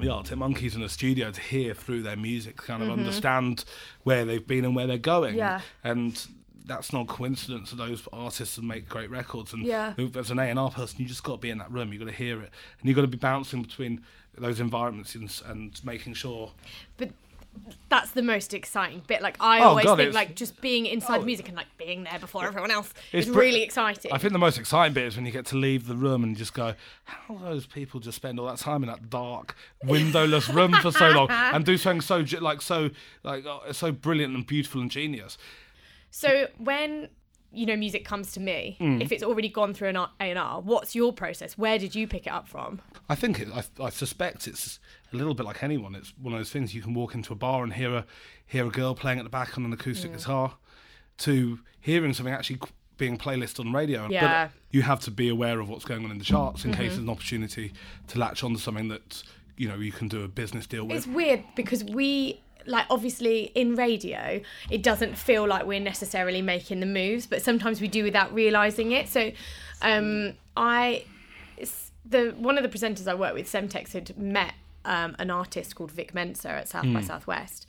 the 0.00 0.08
Arctic 0.08 0.38
Monkeys 0.38 0.76
in 0.76 0.80
the 0.80 0.88
studio 0.88 1.32
to 1.32 1.40
hear 1.40 1.74
through 1.74 2.02
their 2.02 2.14
music, 2.16 2.56
kind 2.56 2.84
of 2.84 2.88
understand 2.90 3.64
where 4.04 4.24
they've 4.24 4.46
been 4.46 4.64
and 4.64 4.76
where 4.76 4.86
they're 4.86 4.96
going. 4.96 5.30
Mm-hmm. 5.32 5.38
Yeah. 5.38 5.60
And 5.82 6.24
that's 6.68 6.92
not 6.92 7.02
a 7.02 7.06
coincidence 7.06 7.70
that 7.70 7.76
those 7.76 8.06
artists 8.12 8.58
make 8.60 8.88
great 8.88 9.10
records. 9.10 9.52
And 9.52 9.64
Yeah. 9.64 9.94
as 10.14 10.30
an 10.30 10.38
A 10.38 10.44
and 10.44 10.58
R 10.58 10.70
person, 10.70 11.00
you 11.00 11.06
just 11.06 11.24
got 11.24 11.32
to 11.32 11.38
be 11.38 11.50
in 11.50 11.58
that 11.58 11.70
room. 11.72 11.92
You 11.92 11.98
got 11.98 12.04
to 12.06 12.12
hear 12.12 12.40
it, 12.40 12.50
and 12.80 12.88
you 12.88 12.94
got 12.94 13.00
to 13.02 13.06
be 13.08 13.16
bouncing 13.18 13.62
between 13.62 14.02
those 14.36 14.60
environments 14.60 15.14
and, 15.16 15.42
and 15.46 15.84
making 15.84 16.14
sure. 16.14 16.52
But 16.96 17.10
that's 17.88 18.12
the 18.12 18.22
most 18.22 18.54
exciting 18.54 19.02
bit. 19.08 19.20
Like 19.20 19.36
I 19.40 19.60
Oh, 19.60 19.70
always 19.70 19.84
God, 19.86 19.96
think, 19.96 20.14
like 20.14 20.36
just 20.36 20.60
being 20.60 20.86
inside 20.86 21.22
Oh. 21.22 21.24
music 21.24 21.48
and 21.48 21.56
like 21.56 21.66
being 21.76 22.04
there 22.04 22.18
before 22.20 22.46
everyone 22.46 22.70
else 22.70 22.92
It's 23.10 23.26
is 23.26 23.34
really 23.34 23.62
exciting. 23.62 24.12
I 24.12 24.18
think 24.18 24.32
the 24.32 24.38
most 24.38 24.58
exciting 24.58 24.94
bit 24.94 25.04
is 25.06 25.16
when 25.16 25.26
you 25.26 25.32
get 25.32 25.46
to 25.46 25.56
leave 25.56 25.88
the 25.88 25.96
room 25.96 26.22
and 26.22 26.36
just 26.36 26.54
go, 26.54 26.74
how 27.04 27.34
do 27.34 27.42
those 27.44 27.66
people 27.66 27.98
just 27.98 28.14
spend 28.16 28.38
all 28.38 28.46
that 28.46 28.58
time 28.58 28.84
in 28.84 28.88
that 28.88 29.10
dark, 29.10 29.56
windowless 29.82 30.48
room 30.48 30.72
for 30.74 30.92
so 30.92 31.10
long 31.10 31.30
and 31.30 31.64
do 31.64 31.76
something 31.76 32.00
so 32.00 32.24
like 32.40 32.62
so 32.62 32.90
like 33.24 33.44
uh, 33.46 33.72
so 33.72 33.90
brilliant 33.90 34.34
and 34.36 34.46
beautiful 34.46 34.80
and 34.80 34.90
genius. 34.90 35.36
So 36.10 36.48
when 36.58 37.08
you 37.50 37.64
know 37.64 37.76
music 37.76 38.04
comes 38.04 38.32
to 38.32 38.40
me, 38.40 38.76
Mm. 38.80 39.00
if 39.02 39.10
it's 39.10 39.22
already 39.22 39.48
gone 39.48 39.72
through 39.72 39.88
an 39.88 39.96
A 39.96 40.08
and 40.20 40.38
R, 40.38 40.60
what's 40.60 40.94
your 40.94 41.12
process? 41.12 41.56
Where 41.56 41.78
did 41.78 41.94
you 41.94 42.06
pick 42.06 42.26
it 42.26 42.30
up 42.30 42.46
from? 42.46 42.80
I 43.08 43.14
think 43.14 43.40
it, 43.40 43.48
I, 43.54 43.62
I 43.82 43.88
suspect 43.88 44.46
it's 44.46 44.78
a 45.12 45.16
little 45.16 45.32
bit 45.34 45.46
like 45.46 45.62
anyone. 45.62 45.94
It's 45.94 46.12
one 46.20 46.34
of 46.34 46.38
those 46.40 46.50
things 46.50 46.74
you 46.74 46.82
can 46.82 46.92
walk 46.92 47.14
into 47.14 47.32
a 47.32 47.36
bar 47.36 47.62
and 47.64 47.72
hear 47.72 47.94
a 47.94 48.06
hear 48.46 48.66
a 48.66 48.70
girl 48.70 48.94
playing 48.94 49.18
at 49.18 49.24
the 49.24 49.30
back 49.30 49.56
on 49.56 49.64
an 49.64 49.72
acoustic 49.72 50.12
guitar, 50.12 50.56
to 51.18 51.58
hearing 51.80 52.12
something 52.12 52.34
actually 52.34 52.60
being 52.96 53.16
playlisted 53.16 53.60
on 53.60 53.72
radio. 53.72 54.08
Yeah. 54.10 54.46
But 54.48 54.52
you 54.70 54.82
have 54.82 55.00
to 55.00 55.10
be 55.10 55.28
aware 55.28 55.60
of 55.60 55.68
what's 55.68 55.84
going 55.84 56.04
on 56.04 56.10
in 56.10 56.18
the 56.18 56.24
charts 56.24 56.64
in 56.64 56.72
case 56.72 56.90
there's 56.92 56.98
an 56.98 57.08
opportunity 57.08 57.72
to 58.08 58.18
latch 58.18 58.42
onto 58.44 58.58
something 58.58 58.88
that 58.88 59.22
you 59.56 59.68
know 59.68 59.76
you 59.76 59.92
can 59.92 60.08
do 60.08 60.22
a 60.22 60.28
business 60.28 60.66
deal 60.66 60.84
with. 60.86 60.96
It's 60.98 61.06
weird 61.06 61.42
because 61.56 61.82
we 61.84 62.40
like 62.66 62.86
obviously 62.90 63.50
in 63.54 63.74
radio 63.74 64.40
it 64.70 64.82
doesn't 64.82 65.16
feel 65.16 65.46
like 65.46 65.64
we're 65.66 65.80
necessarily 65.80 66.42
making 66.42 66.80
the 66.80 66.86
moves 66.86 67.26
but 67.26 67.42
sometimes 67.42 67.80
we 67.80 67.88
do 67.88 68.04
without 68.04 68.32
realizing 68.32 68.92
it. 68.92 69.08
So 69.08 69.32
um 69.82 70.34
i 70.56 71.04
the 72.04 72.34
one 72.38 72.56
of 72.56 72.62
the 72.62 72.68
presenters 72.70 73.06
i 73.06 73.14
work 73.14 73.34
with 73.34 73.46
semtex 73.46 73.92
had 73.92 74.16
met 74.18 74.54
um, 74.84 75.14
an 75.18 75.30
artist 75.30 75.74
called 75.76 75.90
vic 75.90 76.14
mensa 76.14 76.48
at 76.48 76.68
south 76.68 76.92
by 76.92 77.00
southwest. 77.00 77.66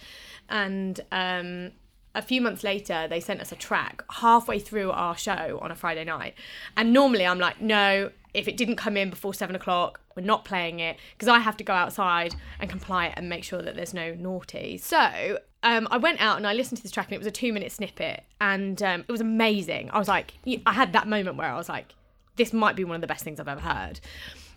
And 0.50 1.00
um 1.12 1.72
a 2.16 2.22
few 2.22 2.42
months 2.42 2.64
later, 2.64 3.08
they 3.08 3.20
sent 3.20 3.40
us 3.40 3.52
a 3.52 3.56
track 3.56 4.04
halfway 4.10 4.60
through 4.60 4.92
our 4.92 5.16
show 5.16 5.60
on 5.62 5.70
a 5.72 5.76
Friday 5.76 6.04
night. 6.04 6.34
And 6.76 6.92
normally 6.92 7.26
I'm 7.26 7.40
like, 7.40 7.62
no, 7.62 8.10
if 8.34 8.48
it 8.48 8.58
didn't 8.58 8.76
come 8.76 8.96
in 8.96 9.10
before 9.10 9.34
seven 9.34 9.56
o'clock, 9.56 10.02
we're 10.16 10.24
not 10.24 10.46
playing 10.46 10.80
it 10.80 10.98
because 11.14 11.28
I 11.28 11.40
have 11.40 11.58
to 11.58 11.64
go 11.64 11.74
outside 11.74 12.36
and 12.60 12.70
comply 12.70 13.14
and 13.16 13.28
make 13.30 13.44
sure 13.44 13.62
that 13.62 13.76
there's 13.76 13.94
no 13.94 14.14
naughty. 14.14 14.78
So 14.78 15.40
um, 15.64 15.88
I 15.92 15.98
went 15.98 16.22
out 16.22 16.38
and 16.38 16.46
I 16.46 16.54
listened 16.54 16.78
to 16.78 16.84
this 16.84 16.92
track 16.92 17.08
and 17.08 17.14
it 17.14 17.18
was 17.18 17.28
a 17.28 17.32
two 17.32 17.52
minute 17.52 17.72
snippet 17.72 18.24
and 18.40 18.82
um, 18.84 19.02
it 19.02 19.12
was 19.12 19.22
amazing. 19.22 19.90
I 19.92 20.00
was 20.00 20.08
like, 20.08 20.34
I 20.66 20.74
had 20.74 20.94
that 20.94 21.08
moment 21.08 21.38
where 21.38 21.50
I 21.50 21.58
was 21.58 21.70
like, 21.70 21.96
this 22.36 22.54
might 22.54 22.76
be 22.76 22.84
one 22.84 22.96
of 22.96 23.02
the 23.02 23.08
best 23.08 23.24
things 23.24 23.40
I've 23.40 23.48
ever 23.48 23.62
heard. 23.62 24.00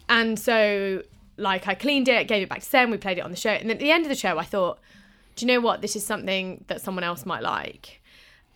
And 0.08 0.38
so, 0.38 1.02
like, 1.36 1.66
I 1.66 1.74
cleaned 1.74 2.08
it, 2.08 2.28
gave 2.28 2.42
it 2.42 2.48
back 2.48 2.60
to 2.60 2.66
Sam, 2.66 2.90
we 2.90 2.98
played 2.98 3.18
it 3.18 3.22
on 3.22 3.30
the 3.30 3.36
show. 3.36 3.50
And 3.50 3.70
at 3.70 3.78
the 3.78 3.90
end 3.90 4.04
of 4.04 4.08
the 4.08 4.14
show, 4.14 4.38
I 4.38 4.44
thought, 4.44 4.78
do 5.34 5.46
you 5.46 5.52
know 5.52 5.60
what? 5.60 5.80
This 5.80 5.96
is 5.96 6.04
something 6.04 6.64
that 6.68 6.80
someone 6.80 7.04
else 7.04 7.26
might 7.26 7.42
like. 7.42 8.00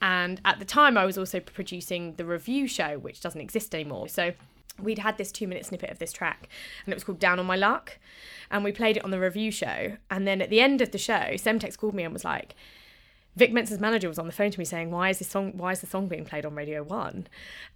And 0.00 0.40
at 0.44 0.58
the 0.58 0.64
time, 0.64 0.98
I 0.98 1.04
was 1.04 1.16
also 1.16 1.40
producing 1.40 2.14
the 2.14 2.24
review 2.24 2.68
show, 2.68 2.98
which 2.98 3.20
doesn't 3.20 3.40
exist 3.40 3.74
anymore. 3.74 4.08
So 4.08 4.34
we'd 4.80 4.98
had 4.98 5.18
this 5.18 5.32
two 5.32 5.46
minute 5.46 5.66
snippet 5.66 5.90
of 5.90 5.98
this 5.98 6.12
track, 6.12 6.48
and 6.84 6.92
it 6.92 6.96
was 6.96 7.04
called 7.04 7.18
Down 7.18 7.38
on 7.38 7.46
My 7.46 7.56
Luck. 7.56 7.98
And 8.50 8.62
we 8.62 8.72
played 8.72 8.96
it 8.96 9.04
on 9.04 9.10
the 9.10 9.18
review 9.18 9.50
show. 9.50 9.96
And 10.10 10.26
then 10.26 10.40
at 10.40 10.50
the 10.50 10.60
end 10.60 10.80
of 10.80 10.92
the 10.92 10.98
show, 10.98 11.34
Semtex 11.34 11.76
called 11.76 11.94
me 11.94 12.04
and 12.04 12.12
was 12.12 12.24
like, 12.24 12.54
Vic 13.36 13.52
Mensa's 13.52 13.78
manager 13.78 14.08
was 14.08 14.18
on 14.18 14.26
the 14.26 14.32
phone 14.32 14.50
to 14.50 14.58
me 14.58 14.64
saying, 14.64 14.90
"Why 14.90 15.10
is 15.10 15.18
this 15.18 15.28
song? 15.28 15.52
Why 15.56 15.72
is 15.72 15.82
the 15.82 15.86
song 15.86 16.08
being 16.08 16.24
played 16.24 16.46
on 16.46 16.54
Radio 16.54 16.82
One?" 16.82 17.26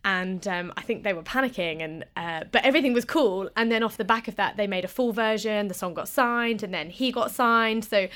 And 0.02 0.48
um, 0.48 0.72
I 0.76 0.80
think 0.80 1.04
they 1.04 1.12
were 1.12 1.22
panicking, 1.22 1.82
and 1.82 2.04
uh, 2.16 2.44
but 2.50 2.64
everything 2.64 2.94
was 2.94 3.04
cool. 3.04 3.50
And 3.56 3.70
then 3.70 3.82
off 3.82 3.98
the 3.98 4.04
back 4.04 4.26
of 4.26 4.36
that, 4.36 4.56
they 4.56 4.66
made 4.66 4.86
a 4.86 4.88
full 4.88 5.12
version. 5.12 5.68
The 5.68 5.74
song 5.74 5.92
got 5.92 6.08
signed, 6.08 6.62
and 6.62 6.72
then 6.72 6.88
he 6.88 7.12
got 7.12 7.30
signed. 7.30 7.84
So, 7.84 8.08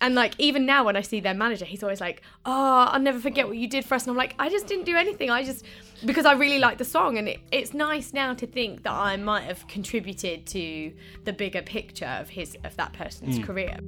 and 0.00 0.14
like 0.14 0.34
even 0.38 0.66
now, 0.66 0.84
when 0.84 0.96
I 0.96 1.00
see 1.00 1.20
their 1.20 1.34
manager, 1.34 1.64
he's 1.64 1.82
always 1.82 2.00
like, 2.00 2.22
"Oh, 2.44 2.88
I'll 2.90 3.00
never 3.00 3.18
forget 3.18 3.48
what 3.48 3.56
you 3.56 3.66
did 3.66 3.84
for 3.84 3.94
us." 3.94 4.02
And 4.02 4.10
I'm 4.10 4.16
like, 4.16 4.34
"I 4.38 4.50
just 4.50 4.66
didn't 4.66 4.84
do 4.84 4.94
anything. 4.94 5.30
I 5.30 5.42
just 5.42 5.64
because 6.04 6.26
I 6.26 6.34
really 6.34 6.58
like 6.58 6.76
the 6.76 6.84
song, 6.84 7.16
and 7.16 7.28
it, 7.28 7.40
it's 7.50 7.72
nice 7.72 8.12
now 8.12 8.34
to 8.34 8.46
think 8.46 8.82
that 8.82 8.92
I 8.92 9.16
might 9.16 9.44
have 9.44 9.66
contributed 9.68 10.46
to 10.48 10.92
the 11.24 11.32
bigger 11.32 11.62
picture 11.62 12.18
of 12.20 12.28
his 12.28 12.56
of 12.64 12.76
that 12.76 12.92
person's 12.92 13.38
hmm. 13.38 13.44
career." 13.44 13.78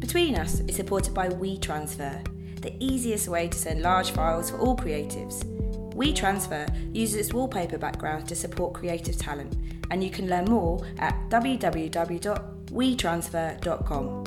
Between 0.00 0.34
Us 0.34 0.58
is 0.66 0.74
supported 0.74 1.14
by 1.14 1.28
WeTransfer, 1.28 2.60
the 2.62 2.74
easiest 2.80 3.28
way 3.28 3.46
to 3.46 3.56
send 3.56 3.82
large 3.82 4.10
files 4.10 4.50
for 4.50 4.58
all 4.58 4.76
creatives. 4.76 5.44
WeTransfer 6.00 6.96
uses 6.96 7.16
its 7.16 7.34
wallpaper 7.34 7.76
background 7.76 8.26
to 8.28 8.34
support 8.34 8.72
creative 8.72 9.18
talent, 9.18 9.54
and 9.90 10.02
you 10.02 10.08
can 10.08 10.30
learn 10.30 10.46
more 10.46 10.82
at 10.98 11.28
www.wetransfer.com. 11.28 14.24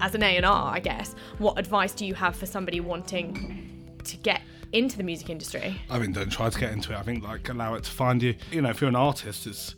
As 0.00 0.14
an 0.14 0.22
A&R, 0.22 0.74
I 0.74 0.80
guess, 0.80 1.14
what 1.36 1.58
advice 1.58 1.92
do 1.92 2.06
you 2.06 2.14
have 2.14 2.34
for 2.34 2.46
somebody 2.46 2.80
wanting 2.80 3.94
to 4.04 4.16
get 4.16 4.40
into 4.72 4.96
the 4.96 5.02
music 5.02 5.28
industry? 5.28 5.78
I 5.90 5.98
mean, 5.98 6.12
don't 6.12 6.30
try 6.30 6.48
to 6.48 6.58
get 6.58 6.72
into 6.72 6.94
it. 6.94 6.96
I 6.96 7.02
think 7.02 7.22
like 7.22 7.46
allow 7.50 7.74
it 7.74 7.84
to 7.84 7.90
find 7.90 8.22
you. 8.22 8.36
You 8.50 8.62
know, 8.62 8.70
if 8.70 8.80
you're 8.80 8.88
an 8.88 8.96
artist, 8.96 9.46
it's 9.46 9.74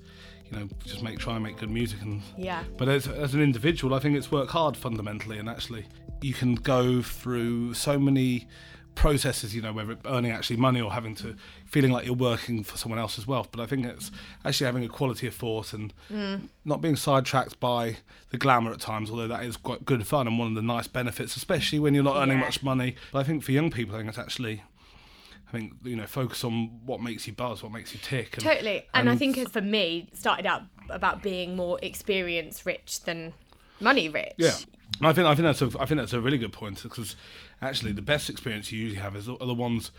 you 0.50 0.58
know 0.58 0.68
just 0.84 1.02
make 1.02 1.18
try 1.18 1.34
and 1.34 1.42
make 1.42 1.58
good 1.58 1.70
music 1.70 2.00
and 2.02 2.22
Yeah. 2.36 2.64
But 2.76 2.88
as 2.88 3.06
as 3.06 3.34
an 3.34 3.42
individual, 3.42 3.94
I 3.94 3.98
think 4.00 4.16
it's 4.16 4.30
work 4.30 4.50
hard 4.50 4.76
fundamentally, 4.76 5.38
and 5.38 5.48
actually 5.48 5.86
you 6.22 6.34
can 6.34 6.54
go 6.54 7.02
through 7.02 7.74
so 7.74 7.98
many 7.98 8.46
processes. 8.94 9.54
You 9.54 9.62
know, 9.62 9.72
whether 9.72 9.92
it's 9.92 10.02
earning 10.04 10.32
actually 10.32 10.56
money 10.56 10.80
or 10.80 10.92
having 10.92 11.14
to 11.16 11.36
feeling 11.66 11.92
like 11.92 12.04
you're 12.04 12.14
working 12.14 12.64
for 12.64 12.76
someone 12.76 12.98
else's 12.98 13.26
wealth. 13.26 13.48
But 13.52 13.60
I 13.60 13.66
think 13.66 13.86
it's 13.86 14.10
actually 14.44 14.66
having 14.66 14.84
a 14.84 14.88
quality 14.88 15.26
of 15.26 15.34
thought 15.34 15.72
and 15.72 15.92
mm. 16.10 16.48
not 16.64 16.80
being 16.80 16.96
sidetracked 16.96 17.60
by 17.60 17.98
the 18.30 18.38
glamour 18.38 18.72
at 18.72 18.80
times. 18.80 19.10
Although 19.10 19.28
that 19.28 19.44
is 19.44 19.56
quite 19.56 19.84
good 19.84 20.06
fun 20.06 20.26
and 20.26 20.38
one 20.38 20.48
of 20.48 20.54
the 20.54 20.62
nice 20.62 20.88
benefits, 20.88 21.36
especially 21.36 21.78
when 21.78 21.94
you're 21.94 22.04
not 22.04 22.16
earning 22.16 22.38
Yeah. 22.38 22.44
much 22.44 22.62
money. 22.62 22.96
But 23.12 23.20
I 23.20 23.22
think 23.22 23.44
for 23.44 23.52
young 23.52 23.70
people, 23.70 23.94
I 23.94 23.98
think 23.98 24.08
it's 24.08 24.18
actually. 24.18 24.62
I 25.52 25.58
think 25.58 25.74
you 25.82 25.96
know, 25.96 26.06
focus 26.06 26.44
on 26.44 26.80
what 26.86 27.02
makes 27.02 27.26
you 27.26 27.32
buzz, 27.32 27.62
what 27.62 27.72
makes 27.72 27.92
you 27.92 27.98
tick. 28.00 28.34
And, 28.34 28.44
Totally. 28.44 28.86
And, 28.94 29.10
I 29.10 29.16
think 29.16 29.50
for 29.50 29.60
me, 29.60 30.08
started 30.12 30.46
out 30.46 30.62
about 30.88 31.22
being 31.22 31.56
more 31.56 31.78
experience 31.82 32.64
rich 32.64 33.02
than 33.02 33.32
money 33.80 34.08
rich. 34.08 34.34
Yeah, 34.36 34.54
And 34.98 35.08
I 35.08 35.12
think 35.12 35.26
I 35.26 35.34
think 35.34 35.44
that's 35.44 35.62
a 35.62 35.80
I 35.80 35.86
think 35.86 36.00
that's 36.00 36.12
a 36.12 36.20
really 36.20 36.38
good 36.38 36.52
point 36.52 36.82
because 36.82 37.16
actually 37.60 37.92
the 37.92 38.02
best 38.02 38.30
experience 38.30 38.70
you 38.70 38.78
usually 38.78 39.00
have 39.00 39.16
is 39.16 39.28
are 39.28 39.38
the 39.38 39.54
ones. 39.54 39.90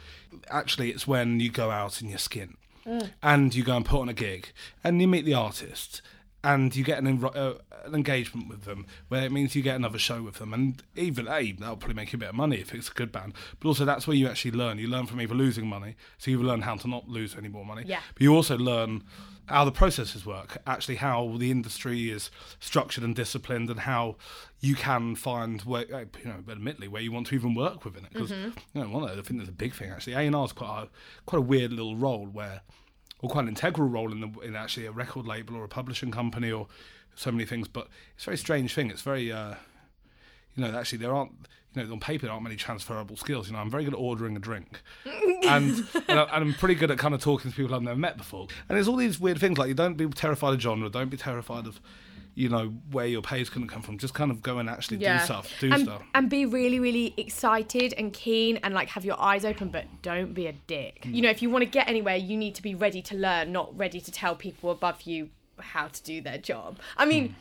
Actually, 0.49 0.91
it's 0.91 1.05
when 1.05 1.41
you 1.41 1.51
go 1.51 1.69
out 1.69 2.01
in 2.01 2.07
your 2.07 2.17
skin, 2.17 2.55
mm. 2.85 3.09
and 3.21 3.53
you 3.53 3.63
go 3.63 3.75
and 3.75 3.85
put 3.85 3.99
on 3.99 4.07
a 4.07 4.13
gig, 4.13 4.53
and 4.85 5.01
you 5.01 5.07
meet 5.07 5.25
the 5.25 5.33
artist, 5.33 6.01
and 6.43 6.75
you 6.75 6.83
get 6.83 6.97
an 6.97 7.23
uh, 7.23 7.53
an 7.85 7.95
engagement 7.95 8.47
with 8.47 8.63
them, 8.63 8.85
where 9.07 9.23
it 9.23 9.31
means 9.31 9.55
you 9.55 9.61
get 9.61 9.75
another 9.75 9.99
show 9.99 10.21
with 10.21 10.35
them, 10.35 10.53
and 10.53 10.81
even 10.95 11.27
a 11.27 11.51
that'll 11.51 11.77
probably 11.77 11.95
make 11.95 12.11
you 12.11 12.17
a 12.17 12.19
bit 12.19 12.29
of 12.29 12.35
money 12.35 12.57
if 12.57 12.73
it's 12.73 12.89
a 12.89 12.93
good 12.93 13.11
band. 13.11 13.33
But 13.59 13.67
also 13.67 13.85
that's 13.85 14.07
where 14.07 14.15
you 14.15 14.27
actually 14.27 14.51
learn. 14.51 14.79
You 14.79 14.87
learn 14.87 15.05
from 15.05 15.21
either 15.21 15.35
losing 15.35 15.67
money, 15.67 15.95
so 16.17 16.31
you 16.31 16.41
learn 16.41 16.61
how 16.61 16.75
to 16.77 16.87
not 16.87 17.07
lose 17.07 17.35
any 17.35 17.47
more 17.47 17.65
money. 17.65 17.83
Yeah. 17.85 18.01
But 18.13 18.21
you 18.21 18.33
also 18.35 18.57
learn 18.57 19.03
how 19.47 19.65
the 19.65 19.71
processes 19.71 20.25
work, 20.25 20.59
actually 20.65 20.95
how 20.95 21.35
the 21.37 21.51
industry 21.51 22.09
is 22.09 22.31
structured 22.59 23.03
and 23.03 23.15
disciplined, 23.15 23.69
and 23.69 23.81
how 23.81 24.15
you 24.61 24.75
can 24.75 25.15
find 25.15 25.61
where, 25.61 25.85
uh, 25.93 26.05
you 26.19 26.25
know, 26.25 26.43
admittedly, 26.49 26.87
where 26.87 27.01
you 27.01 27.11
want 27.11 27.27
to 27.27 27.35
even 27.35 27.53
work 27.53 27.83
within 27.83 28.05
it. 28.05 28.13
Because 28.13 28.31
you 28.31 28.53
know, 28.73 28.87
one 28.87 29.03
of 29.03 29.09
the, 29.09 29.21
I 29.21 29.25
think 29.25 29.39
there's 29.39 29.49
a 29.49 29.53
big 29.53 29.73
thing 29.73 29.91
actually. 29.91 30.13
A 30.13 30.19
and 30.19 30.35
R 30.35 30.45
is 30.45 30.53
quite 30.53 30.83
a 30.83 30.89
quite 31.25 31.39
a 31.39 31.41
weird 31.41 31.71
little 31.71 31.95
role 31.95 32.25
where, 32.25 32.61
or 33.21 33.29
quite 33.29 33.43
an 33.43 33.49
integral 33.49 33.87
role 33.89 34.11
in 34.11 34.21
the 34.21 34.39
in 34.41 34.55
actually 34.55 34.85
a 34.85 34.91
record 34.91 35.25
label 35.25 35.55
or 35.55 35.63
a 35.63 35.69
publishing 35.69 36.11
company 36.11 36.51
or 36.51 36.67
so 37.15 37.31
many 37.31 37.45
things. 37.45 37.67
But 37.67 37.87
it's 38.15 38.23
a 38.23 38.27
very 38.27 38.37
strange 38.37 38.73
thing. 38.73 38.89
It's 38.89 39.01
very 39.01 39.31
uh, 39.31 39.55
you 40.55 40.63
know, 40.63 40.77
actually 40.77 40.99
there 40.99 41.13
aren't, 41.13 41.31
you 41.75 41.83
know, 41.83 41.93
on 41.93 41.99
paper 41.99 42.25
there 42.25 42.31
aren't 42.31 42.43
many 42.43 42.55
transferable 42.55 43.15
skills. 43.15 43.47
You 43.47 43.53
know, 43.53 43.59
I'm 43.59 43.69
very 43.69 43.83
good 43.85 43.93
at 43.93 43.99
ordering 43.99 44.35
a 44.35 44.39
drink, 44.39 44.81
and 45.05 45.87
and, 46.07 46.19
I, 46.19 46.23
and 46.23 46.43
I'm 46.43 46.53
pretty 46.53 46.75
good 46.75 46.91
at 46.91 46.97
kind 46.97 47.13
of 47.13 47.21
talking 47.21 47.51
to 47.51 47.57
people 47.57 47.73
I've 47.73 47.81
never 47.81 47.99
met 47.99 48.17
before. 48.17 48.47
And 48.67 48.75
there's 48.75 48.87
all 48.87 48.97
these 48.97 49.19
weird 49.19 49.39
things 49.39 49.57
like 49.57 49.69
you 49.69 49.73
don't 49.73 49.95
be 49.95 50.07
terrified 50.07 50.53
of 50.53 50.61
genre, 50.61 50.89
don't 50.89 51.09
be 51.09 51.17
terrified 51.17 51.67
of, 51.67 51.79
you 52.35 52.49
know, 52.49 52.69
where 52.91 53.05
your 53.05 53.21
pay 53.21 53.41
is 53.41 53.49
going 53.49 53.67
to 53.67 53.71
come 53.71 53.81
from. 53.81 53.97
Just 53.97 54.13
kind 54.13 54.31
of 54.31 54.41
go 54.41 54.57
and 54.59 54.69
actually 54.69 54.97
do 54.97 55.17
stuff, 55.19 55.51
do 55.59 55.71
and, 55.71 55.83
stuff. 55.83 56.01
and 56.15 56.29
be 56.29 56.45
really, 56.45 56.79
really 56.79 57.13
excited 57.17 57.93
and 57.97 58.13
keen 58.13 58.57
and 58.57 58.73
like 58.73 58.89
have 58.89 59.03
your 59.03 59.19
eyes 59.19 59.43
open, 59.43 59.69
but 59.69 59.85
don't 60.01 60.33
be 60.33 60.47
a 60.47 60.53
dick. 60.53 61.01
Mm. 61.03 61.15
You 61.15 61.21
know, 61.23 61.29
if 61.29 61.41
you 61.41 61.49
want 61.49 61.63
to 61.63 61.69
get 61.69 61.87
anywhere, 61.89 62.15
you 62.15 62.37
need 62.37 62.55
to 62.55 62.61
be 62.61 62.73
ready 62.73 63.01
to 63.03 63.15
learn, 63.15 63.51
not 63.51 63.77
ready 63.77 63.99
to 63.99 64.11
tell 64.11 64.35
people 64.35 64.71
above 64.71 65.01
you 65.03 65.29
how 65.59 65.87
to 65.87 66.03
do 66.03 66.21
their 66.21 66.37
job. 66.37 66.79
I 66.97 67.05
mean, 67.05 67.29
Mm. 67.29 67.33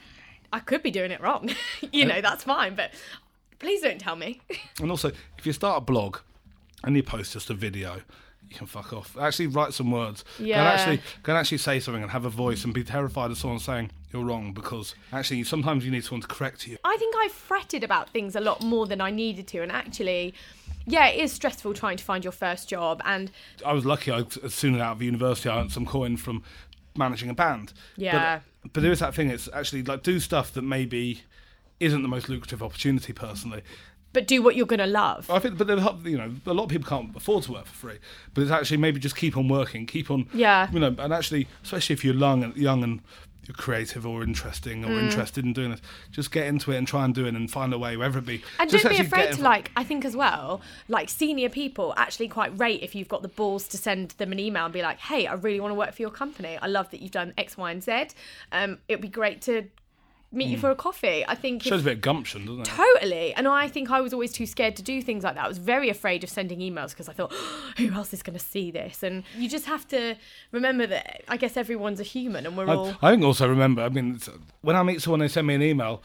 I 0.53 0.59
could 0.59 0.83
be 0.83 0.91
doing 0.91 1.13
it 1.13 1.21
wrong. 1.21 1.51
you 1.93 2.05
know, 2.05 2.21
that's 2.21 2.43
fine, 2.45 2.75
but 2.75 2.91
please 3.59 3.83
don't 3.83 4.01
tell 4.01 4.17
me. 4.17 4.41
And 4.81 4.91
also, 4.91 5.13
if 5.39 5.47
you 5.47 5.53
start 5.53 5.79
a 5.79 5.81
blog 5.81 6.19
and 6.83 6.97
you 6.97 7.03
post 7.03 7.33
just 7.35 7.51
a 7.51 7.55
video, 7.55 8.01
you 8.49 8.57
can 8.57 8.67
fuck 8.67 8.93
off. 8.93 9.17
Actually, 9.19 9.47
write 9.49 9.73
some 9.73 9.91
words. 9.91 10.25
Yeah. 10.39 10.61
and 10.61 10.69
actually, 10.69 11.03
can 11.23 11.37
actually 11.37 11.59
say 11.59 11.81
something 11.81 12.03
and 12.03 12.11
have 12.11 12.25
a 12.25 12.31
voice 12.31 12.65
and 12.65 12.75
be 12.75 12.83
terrified 12.83 13.31
of 13.31 13.39
someone 13.39 13.61
saying 13.61 13.91
you're 14.13 14.25
wrong 14.25 14.53
because 14.53 14.95
actually 15.13 15.45
sometimes 15.45 15.85
you 15.85 15.91
need 15.91 16.05
someone 16.05 16.23
to 16.23 16.29
correct 16.29 16.67
you. 16.67 16.79
I 16.85 16.97
think 16.97 17.15
I 17.17 17.29
fretted 17.29 17.85
about 17.85 18.11
things 18.11 18.35
a 18.35 18.41
lot 18.41 18.63
more 18.63 18.87
than 18.87 19.01
I 19.01 19.11
needed 19.11 19.47
to, 19.49 19.63
and 19.63 19.71
actually. 19.73 20.35
Yeah, 20.87 21.09
it 21.09 21.21
is 21.21 21.31
stressful 21.31 21.75
trying 21.75 21.99
to 21.99 22.05
find 22.05 22.25
your 22.25 22.33
first 22.33 22.69
job, 22.69 23.03
and 23.05 23.31
I 23.65 23.75
was 23.75 23.85
lucky. 23.85 24.11
I, 24.11 24.25
as 24.43 24.55
soon 24.55 24.75
as 24.75 24.81
out 24.81 24.93
of 24.93 25.03
university, 25.03 25.49
I 25.49 25.61
earned 25.61 25.71
some 25.71 25.85
coin 25.85 26.17
from 26.17 26.43
managing 26.97 27.29
a 27.29 27.35
band. 27.35 27.75
Yeah. 27.97 28.41
But, 28.63 28.73
but 28.73 28.83
there 28.83 28.91
is 28.91 28.99
that 29.01 29.15
thing. 29.15 29.29
It's 29.29 29.49
actually 29.53 29.83
like 29.83 30.03
do 30.03 30.19
stuff 30.19 30.53
that 30.55 30.63
maybe 30.63 31.23
isn't 31.81 32.03
the 32.03 32.09
most 32.09 32.29
lucrative 32.29 32.63
opportunity 32.63 33.13
personally. 33.13 33.63
But 34.13 34.27
do 34.27 34.43
what 34.43 34.57
you're 34.57 34.67
gonna 34.67 34.87
love. 34.87 35.31
I 35.31 35.39
think, 35.39 35.57
but 35.59 35.69
you 35.69 36.19
know, 36.19 36.33
a 36.47 36.55
lot 36.55 36.65
of 36.65 36.69
people 36.71 36.89
can't 36.89 37.15
afford 37.17 37.45
to 37.45 37.53
work 37.53 37.67
for 37.67 37.75
free. 37.75 37.99
But 38.35 38.43
it's 38.43 38.51
actually 38.51 38.79
maybe 38.79 38.99
just 39.01 39.17
keep 39.17 39.37
on 39.37 39.49
working, 39.49 39.87
keep 39.87 40.11
on, 40.11 40.27
Yeah. 40.35 40.69
you 40.73 40.81
know, 40.81 40.95
and 40.99 41.13
actually, 41.13 41.47
especially 41.63 41.95
if 41.95 42.05
you're 42.05 42.15
young 42.15 42.43
and 42.45 42.57
young 42.57 42.83
and 42.83 43.01
you're 43.47 43.55
creative 43.55 44.07
or 44.07 44.23
interesting 44.23 44.85
or 44.85 44.89
Mm. 44.91 45.05
interested 45.05 45.45
in 45.45 45.53
doing 45.53 45.71
this, 45.71 45.81
just 46.13 46.31
get 46.31 46.47
into 46.47 46.71
it 46.73 46.77
and 46.77 46.87
try 46.87 47.05
and 47.05 47.15
do 47.15 47.25
it 47.27 47.35
and 47.35 47.51
find 47.51 47.73
a 47.73 47.79
way, 47.79 47.97
wherever 47.97 48.19
it 48.19 48.27
be. 48.27 48.43
And 48.59 48.71
Just 48.71 48.85
don't 48.85 48.93
be 48.93 49.01
afraid 49.01 49.33
to 49.33 49.43
like. 49.43 49.71
I 49.77 49.83
think 49.83 50.05
as 50.05 50.15
well, 50.15 50.61
like 50.89 51.09
senior 51.09 51.49
people 51.49 51.95
actually 51.97 52.29
quite 52.29 52.57
rate 52.59 52.81
if 52.83 52.95
you've 52.95 53.09
got 53.09 53.23
the 53.23 53.29
balls 53.29 53.67
to 53.69 53.79
send 53.79 54.11
them 54.19 54.31
an 54.33 54.39
email 54.39 54.65
and 54.67 54.75
be 54.75 54.83
like, 54.83 54.99
"Hey, 54.99 55.27
I 55.27 55.33
really 55.35 55.59
want 55.59 55.71
to 55.71 55.75
work 55.77 55.95
for 55.95 56.03
your 56.03 56.11
company. 56.11 56.59
I 56.61 56.67
love 56.67 56.91
that 56.91 57.01
you've 57.01 57.11
done 57.13 57.33
X, 57.39 57.57
Y, 57.57 57.71
and 57.71 57.83
Z. 57.83 58.09
Um, 58.53 58.79
it'd 58.89 59.01
be 59.01 59.09
great 59.09 59.41
to 59.43 59.65
meet 60.33 60.49
you 60.49 60.59
for 60.59 60.71
a 60.71 60.75
coffee." 60.77 61.25
I 61.27 61.35
think 61.35 61.63
if- 61.63 61.71
Hmm. 61.71 61.75
Shows 61.77 61.81
a 61.83 61.85
bit 61.85 61.93
of 61.95 62.01
gumption, 62.01 62.47
doesn't 62.47 62.61
it? 62.63 62.65
Totally. 62.67 63.35
And 63.35 63.49
I 63.49 63.69
think 63.69 63.91
I 63.91 64.01
was 64.01 64.13
always 64.13 64.33
too 64.33 64.47
scared 64.47 64.77
to 64.77 64.83
do 64.83 65.03
things 65.03 65.25
like 65.25 65.35
that. 65.35 65.45
I 65.45 65.49
was 65.49 65.59
very 65.59 65.89
afraid 65.89 66.23
of 66.25 66.31
sending 66.31 66.61
emails 66.61 66.91
because 66.91 67.09
I 67.09 67.13
thought, 67.13 67.33
who 67.79 67.93
else 67.93 68.13
is 68.15 68.23
going 68.23 68.39
to 68.39 68.45
see 68.45 68.71
this? 68.71 69.03
And 69.03 69.25
you 69.37 69.49
just 69.49 69.67
have 69.67 69.87
to 69.89 70.17
remember 70.53 70.87
that 70.87 71.23
I 71.29 71.37
guess 71.37 71.57
everyone's 71.57 72.01
a 72.01 72.05
human 72.05 72.47
and 72.47 72.57
we're 72.57 72.67
all. 72.69 72.95
I, 73.03 73.09
I 73.09 73.11
think 73.13 73.25
also 73.25 73.49
remember. 73.49 73.83
I 73.83 73.89
mean, 73.89 74.21
when 74.63 74.77
I 74.77 74.83
meet 74.83 75.03
someone, 75.03 75.21
they 75.21 75.29
send 75.29 75.47
me 75.47 75.55
an 75.55 75.63
email. 75.63 76.03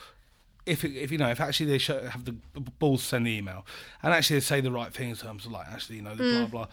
If, 0.66 0.84
if 0.84 1.12
you 1.12 1.20
know, 1.20 1.30
if 1.30 1.40
actually 1.40 1.68
they 1.68 1.78
show, 1.78 2.04
have 2.08 2.26
the 2.26 2.32
balls 2.80 3.02
to 3.04 3.08
send 3.10 3.28
the 3.28 3.32
email, 3.38 3.64
and 4.02 4.12
actually 4.12 4.38
they 4.38 4.46
say 4.46 4.62
the 4.62 4.72
right 4.72 4.92
thing 4.92 5.12
in 5.12 5.16
terms 5.16 5.46
of 5.46 5.52
like 5.52 5.68
actually, 5.68 5.98
you 5.98 6.02
know, 6.02 6.16
Mm. 6.16 6.50
blah 6.50 6.66
blah. 6.66 6.68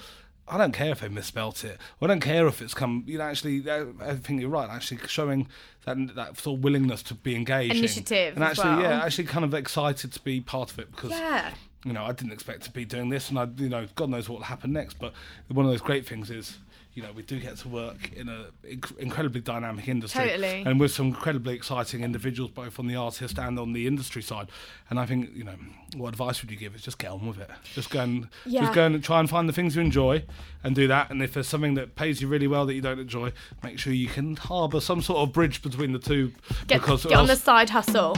I 0.49 0.59
don't 0.59 0.73
care 0.73 0.91
if 0.91 1.01
they 1.01 1.09
misspelt 1.09 1.65
it. 1.65 1.79
I 2.01 2.07
don't 2.07 2.21
care 2.21 2.47
if 2.47 2.61
it's 2.61 2.75
come. 2.75 3.05
You 3.07 3.19
know, 3.19 3.25
actually, 3.25 3.69
I 3.71 3.87
I 4.01 4.15
think 4.17 4.41
you're 4.41 4.51
right. 4.51 4.69
Actually, 4.69 5.01
showing 5.07 5.49
that 5.85 5.97
that 6.17 6.39
sort 6.39 6.59
of 6.59 6.65
willingness 6.65 7.03
to 7.05 7.15
be 7.15 7.35
engaged, 7.37 7.77
Initiative 7.77 8.35
and 8.35 8.45
actually, 8.45 8.83
yeah, 8.83 9.05
actually, 9.05 9.25
kind 9.25 9.45
of 9.45 9.55
excited 9.55 10.13
to 10.13 10.21
be 10.21 10.41
part 10.41 10.71
of 10.73 10.79
it 10.79 10.91
because 10.91 11.11
Yeah. 11.11 11.53
you 11.85 11.93
know, 11.93 12.05
I 12.05 12.13
didn't 12.13 12.33
expect 12.33 12.63
to 12.65 12.71
be 12.71 12.85
doing 12.85 13.09
this, 13.09 13.31
and 13.31 13.39
I, 13.39 13.47
you 13.57 13.69
know, 13.69 13.87
God 13.95 14.11
knows 14.11 14.29
what 14.29 14.39
will 14.41 14.47
happen 14.47 14.73
next. 14.73 14.99
But 14.99 15.13
one 15.49 15.65
of 15.65 15.71
those 15.73 15.81
great 15.81 16.07
things 16.07 16.31
is, 16.31 16.59
you 16.95 17.03
know, 17.03 17.11
we 17.13 17.23
do 17.23 17.41
get 17.41 17.57
to 17.57 17.69
work 17.69 18.13
in 18.13 18.29
a 18.29 18.47
inc- 18.67 18.99
incredibly 18.99 19.41
dynamic 19.41 19.89
industry, 19.89 20.27
Totally. 20.29 20.63
and 20.67 20.79
with 20.79 20.93
some 20.93 21.07
incredibly 21.07 21.55
exciting 21.55 22.03
individuals, 22.05 22.51
both 22.51 22.79
on 22.79 22.87
the 22.87 22.97
artist 22.97 23.39
and 23.39 23.59
on 23.59 23.73
the 23.73 23.87
industry 23.87 24.21
side. 24.21 24.49
And 24.91 25.01
I 25.01 25.07
think, 25.07 25.31
you 25.35 25.45
know, 25.45 25.55
what 25.97 26.09
advice 26.11 26.43
would 26.43 26.51
you 26.51 26.57
give? 26.57 26.75
Is 26.75 26.83
just 26.83 26.99
get 26.99 27.11
on 27.11 27.27
with 27.27 27.39
it. 27.39 27.49
Just 27.75 27.89
go 27.91 28.01
and 28.01 28.29
Yeah. 28.45 28.63
just 28.63 28.75
go 28.75 28.85
and 28.87 29.03
try 29.03 29.21
and 29.21 29.31
find 29.31 29.49
the 29.49 29.53
things 29.55 29.75
you 29.75 29.81
enjoy, 29.81 30.25
and 30.63 30.75
do 30.75 30.87
that. 30.89 31.11
And 31.11 31.23
if 31.23 31.33
there's 31.35 31.49
something 31.49 31.75
that 31.75 31.97
pays 31.97 32.21
you 32.21 32.29
really 32.29 32.47
well 32.47 32.67
that 32.67 32.75
you 32.75 32.83
don't 32.83 32.99
enjoy, 32.99 33.33
make 33.63 33.79
sure 33.79 33.93
you 33.93 34.09
can 34.09 34.37
harbour 34.37 34.81
some 34.81 35.01
sort 35.01 35.21
of 35.27 35.33
bridge 35.33 35.63
between 35.63 35.93
the 35.93 35.99
two. 35.99 36.33
Get, 36.67 36.81
because 36.83 37.05
get 37.07 37.15
on 37.19 37.27
the 37.27 37.37
side 37.37 37.71
hustle. 37.71 38.17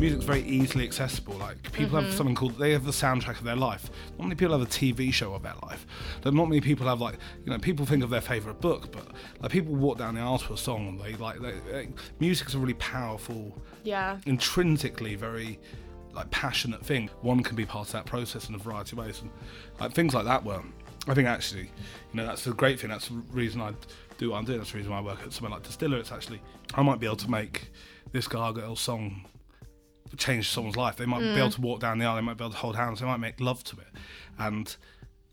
Music's 0.00 0.24
very 0.24 0.42
easily 0.42 0.84
accessible. 0.84 1.34
Like 1.34 1.72
people 1.72 1.96
have 1.96 2.08
mm-hmm. 2.08 2.16
something 2.16 2.34
called 2.34 2.58
they 2.58 2.72
have 2.72 2.84
the 2.84 2.92
soundtrack 2.92 3.38
of 3.38 3.44
their 3.44 3.56
life. 3.56 3.90
Not 4.18 4.24
many 4.24 4.34
people 4.36 4.58
have 4.58 4.66
a 4.66 4.70
TV 4.70 5.12
show 5.12 5.34
of 5.34 5.42
their 5.42 5.54
life. 5.62 5.86
Like, 6.24 6.34
not 6.34 6.48
many 6.48 6.60
people 6.60 6.86
have 6.86 7.00
like 7.00 7.18
you 7.44 7.52
know 7.52 7.58
people 7.58 7.86
think 7.86 8.04
of 8.04 8.10
their 8.10 8.20
favorite 8.20 8.60
book, 8.60 8.92
but 8.92 9.08
like 9.40 9.50
people 9.50 9.74
walk 9.74 9.98
down 9.98 10.14
the 10.14 10.20
aisle 10.20 10.38
to 10.38 10.52
a 10.52 10.58
song 10.58 10.88
and 10.88 11.00
they 11.00 11.14
like 11.14 11.40
they, 11.40 11.54
they, 11.70 11.88
music's 12.20 12.54
a 12.54 12.58
really 12.58 12.74
powerful, 12.74 13.56
Yeah. 13.84 14.18
intrinsically 14.26 15.14
very 15.14 15.58
like 16.12 16.30
passionate 16.30 16.84
thing. 16.84 17.10
One 17.20 17.42
can 17.42 17.56
be 17.56 17.66
part 17.66 17.88
of 17.88 17.92
that 17.92 18.06
process 18.06 18.48
in 18.48 18.54
a 18.54 18.58
variety 18.58 18.92
of 18.92 19.04
ways, 19.04 19.20
and 19.20 19.30
like 19.80 19.92
things 19.92 20.14
like 20.14 20.24
that 20.24 20.44
were. 20.44 20.62
I 21.08 21.14
think 21.14 21.28
actually, 21.28 21.62
you 21.62 22.14
know, 22.14 22.26
that's 22.26 22.42
the 22.42 22.52
great 22.52 22.80
thing. 22.80 22.90
That's 22.90 23.08
the 23.08 23.22
reason 23.30 23.60
I 23.60 23.74
do 24.18 24.30
what 24.30 24.38
I'm 24.38 24.44
doing. 24.44 24.58
That's 24.58 24.72
the 24.72 24.78
reason 24.78 24.90
why 24.90 24.98
I 24.98 25.02
work 25.02 25.22
at 25.22 25.32
somewhere 25.32 25.52
like 25.52 25.62
Distiller. 25.62 25.98
It's 25.98 26.10
actually 26.10 26.40
I 26.74 26.82
might 26.82 26.98
be 26.98 27.06
able 27.06 27.16
to 27.16 27.30
make 27.30 27.70
this 28.12 28.26
Gargoyle 28.26 28.74
song 28.74 29.24
change 30.16 30.48
someone's 30.48 30.76
life. 30.76 30.96
They 30.96 31.06
might 31.06 31.20
be 31.20 31.30
able 31.30 31.48
mm. 31.48 31.54
to 31.54 31.60
walk 31.60 31.80
down 31.80 31.98
the 31.98 32.04
aisle. 32.04 32.16
They 32.16 32.20
might 32.22 32.36
be 32.36 32.44
able 32.44 32.52
to 32.52 32.58
hold 32.58 32.76
hands. 32.76 33.00
They 33.00 33.06
might 33.06 33.16
make 33.18 33.40
love 33.40 33.64
to 33.64 33.76
it, 33.76 33.88
and 34.38 34.76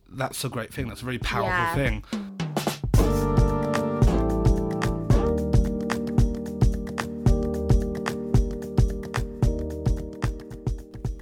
that's 0.10 0.44
a 0.44 0.50
great 0.50 0.74
thing. 0.74 0.88
That's 0.88 1.02
a 1.02 1.06
very 1.06 1.20
powerful 1.20 1.50
Yeah. 1.50 1.76
thing. 1.76 2.04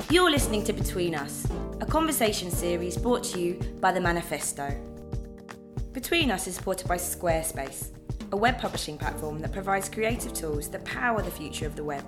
You're 0.09 0.29
listening 0.29 0.65
to 0.65 0.73
Between 0.73 1.15
Us, 1.15 1.47
a 1.79 1.85
conversation 1.85 2.51
series 2.51 2.97
brought 2.97 3.23
to 3.25 3.39
you 3.39 3.53
by 3.79 3.93
The 3.93 4.01
Manifesto. 4.01 4.69
Between 5.93 6.31
Us 6.31 6.47
is 6.47 6.55
supported 6.55 6.87
by 6.87 6.97
Squarespace, 6.97 7.91
a 8.33 8.35
web 8.35 8.57
publishing 8.59 8.97
platform 8.97 9.39
that 9.39 9.53
provides 9.53 9.87
creative 9.87 10.33
tools 10.33 10.67
that 10.69 10.83
power 10.83 11.21
the 11.21 11.31
future 11.31 11.65
of 11.65 11.77
the 11.77 11.83
web. 11.85 12.03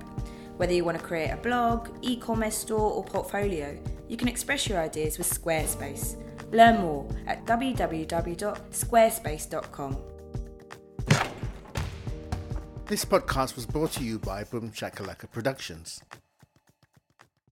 Whether 0.57 0.74
you 0.74 0.83
want 0.86 0.98
to 0.98 1.03
create 1.03 1.31
a 1.31 1.38
blog, 1.38 1.89
e 2.01 2.17
commerce 2.17 2.57
store, 2.57 2.91
or 2.91 3.03
portfolio, 3.03 3.77
you 4.07 4.17
can 4.17 4.27
express 4.27 4.67
your 4.67 4.79
ideas 4.79 5.17
with 5.17 5.27
Squarespace. 5.29 6.17
Learn 6.51 6.81
more 6.81 7.07
at 7.25 7.45
www.squarespace.com. 7.45 9.98
This 12.86 13.05
podcast 13.05 13.55
was 13.55 13.65
brought 13.65 13.93
to 13.93 14.03
you 14.03 14.19
by 14.19 14.43
Boom 14.43 14.72
Shakalaka 14.72 15.31
Productions. 15.31 16.01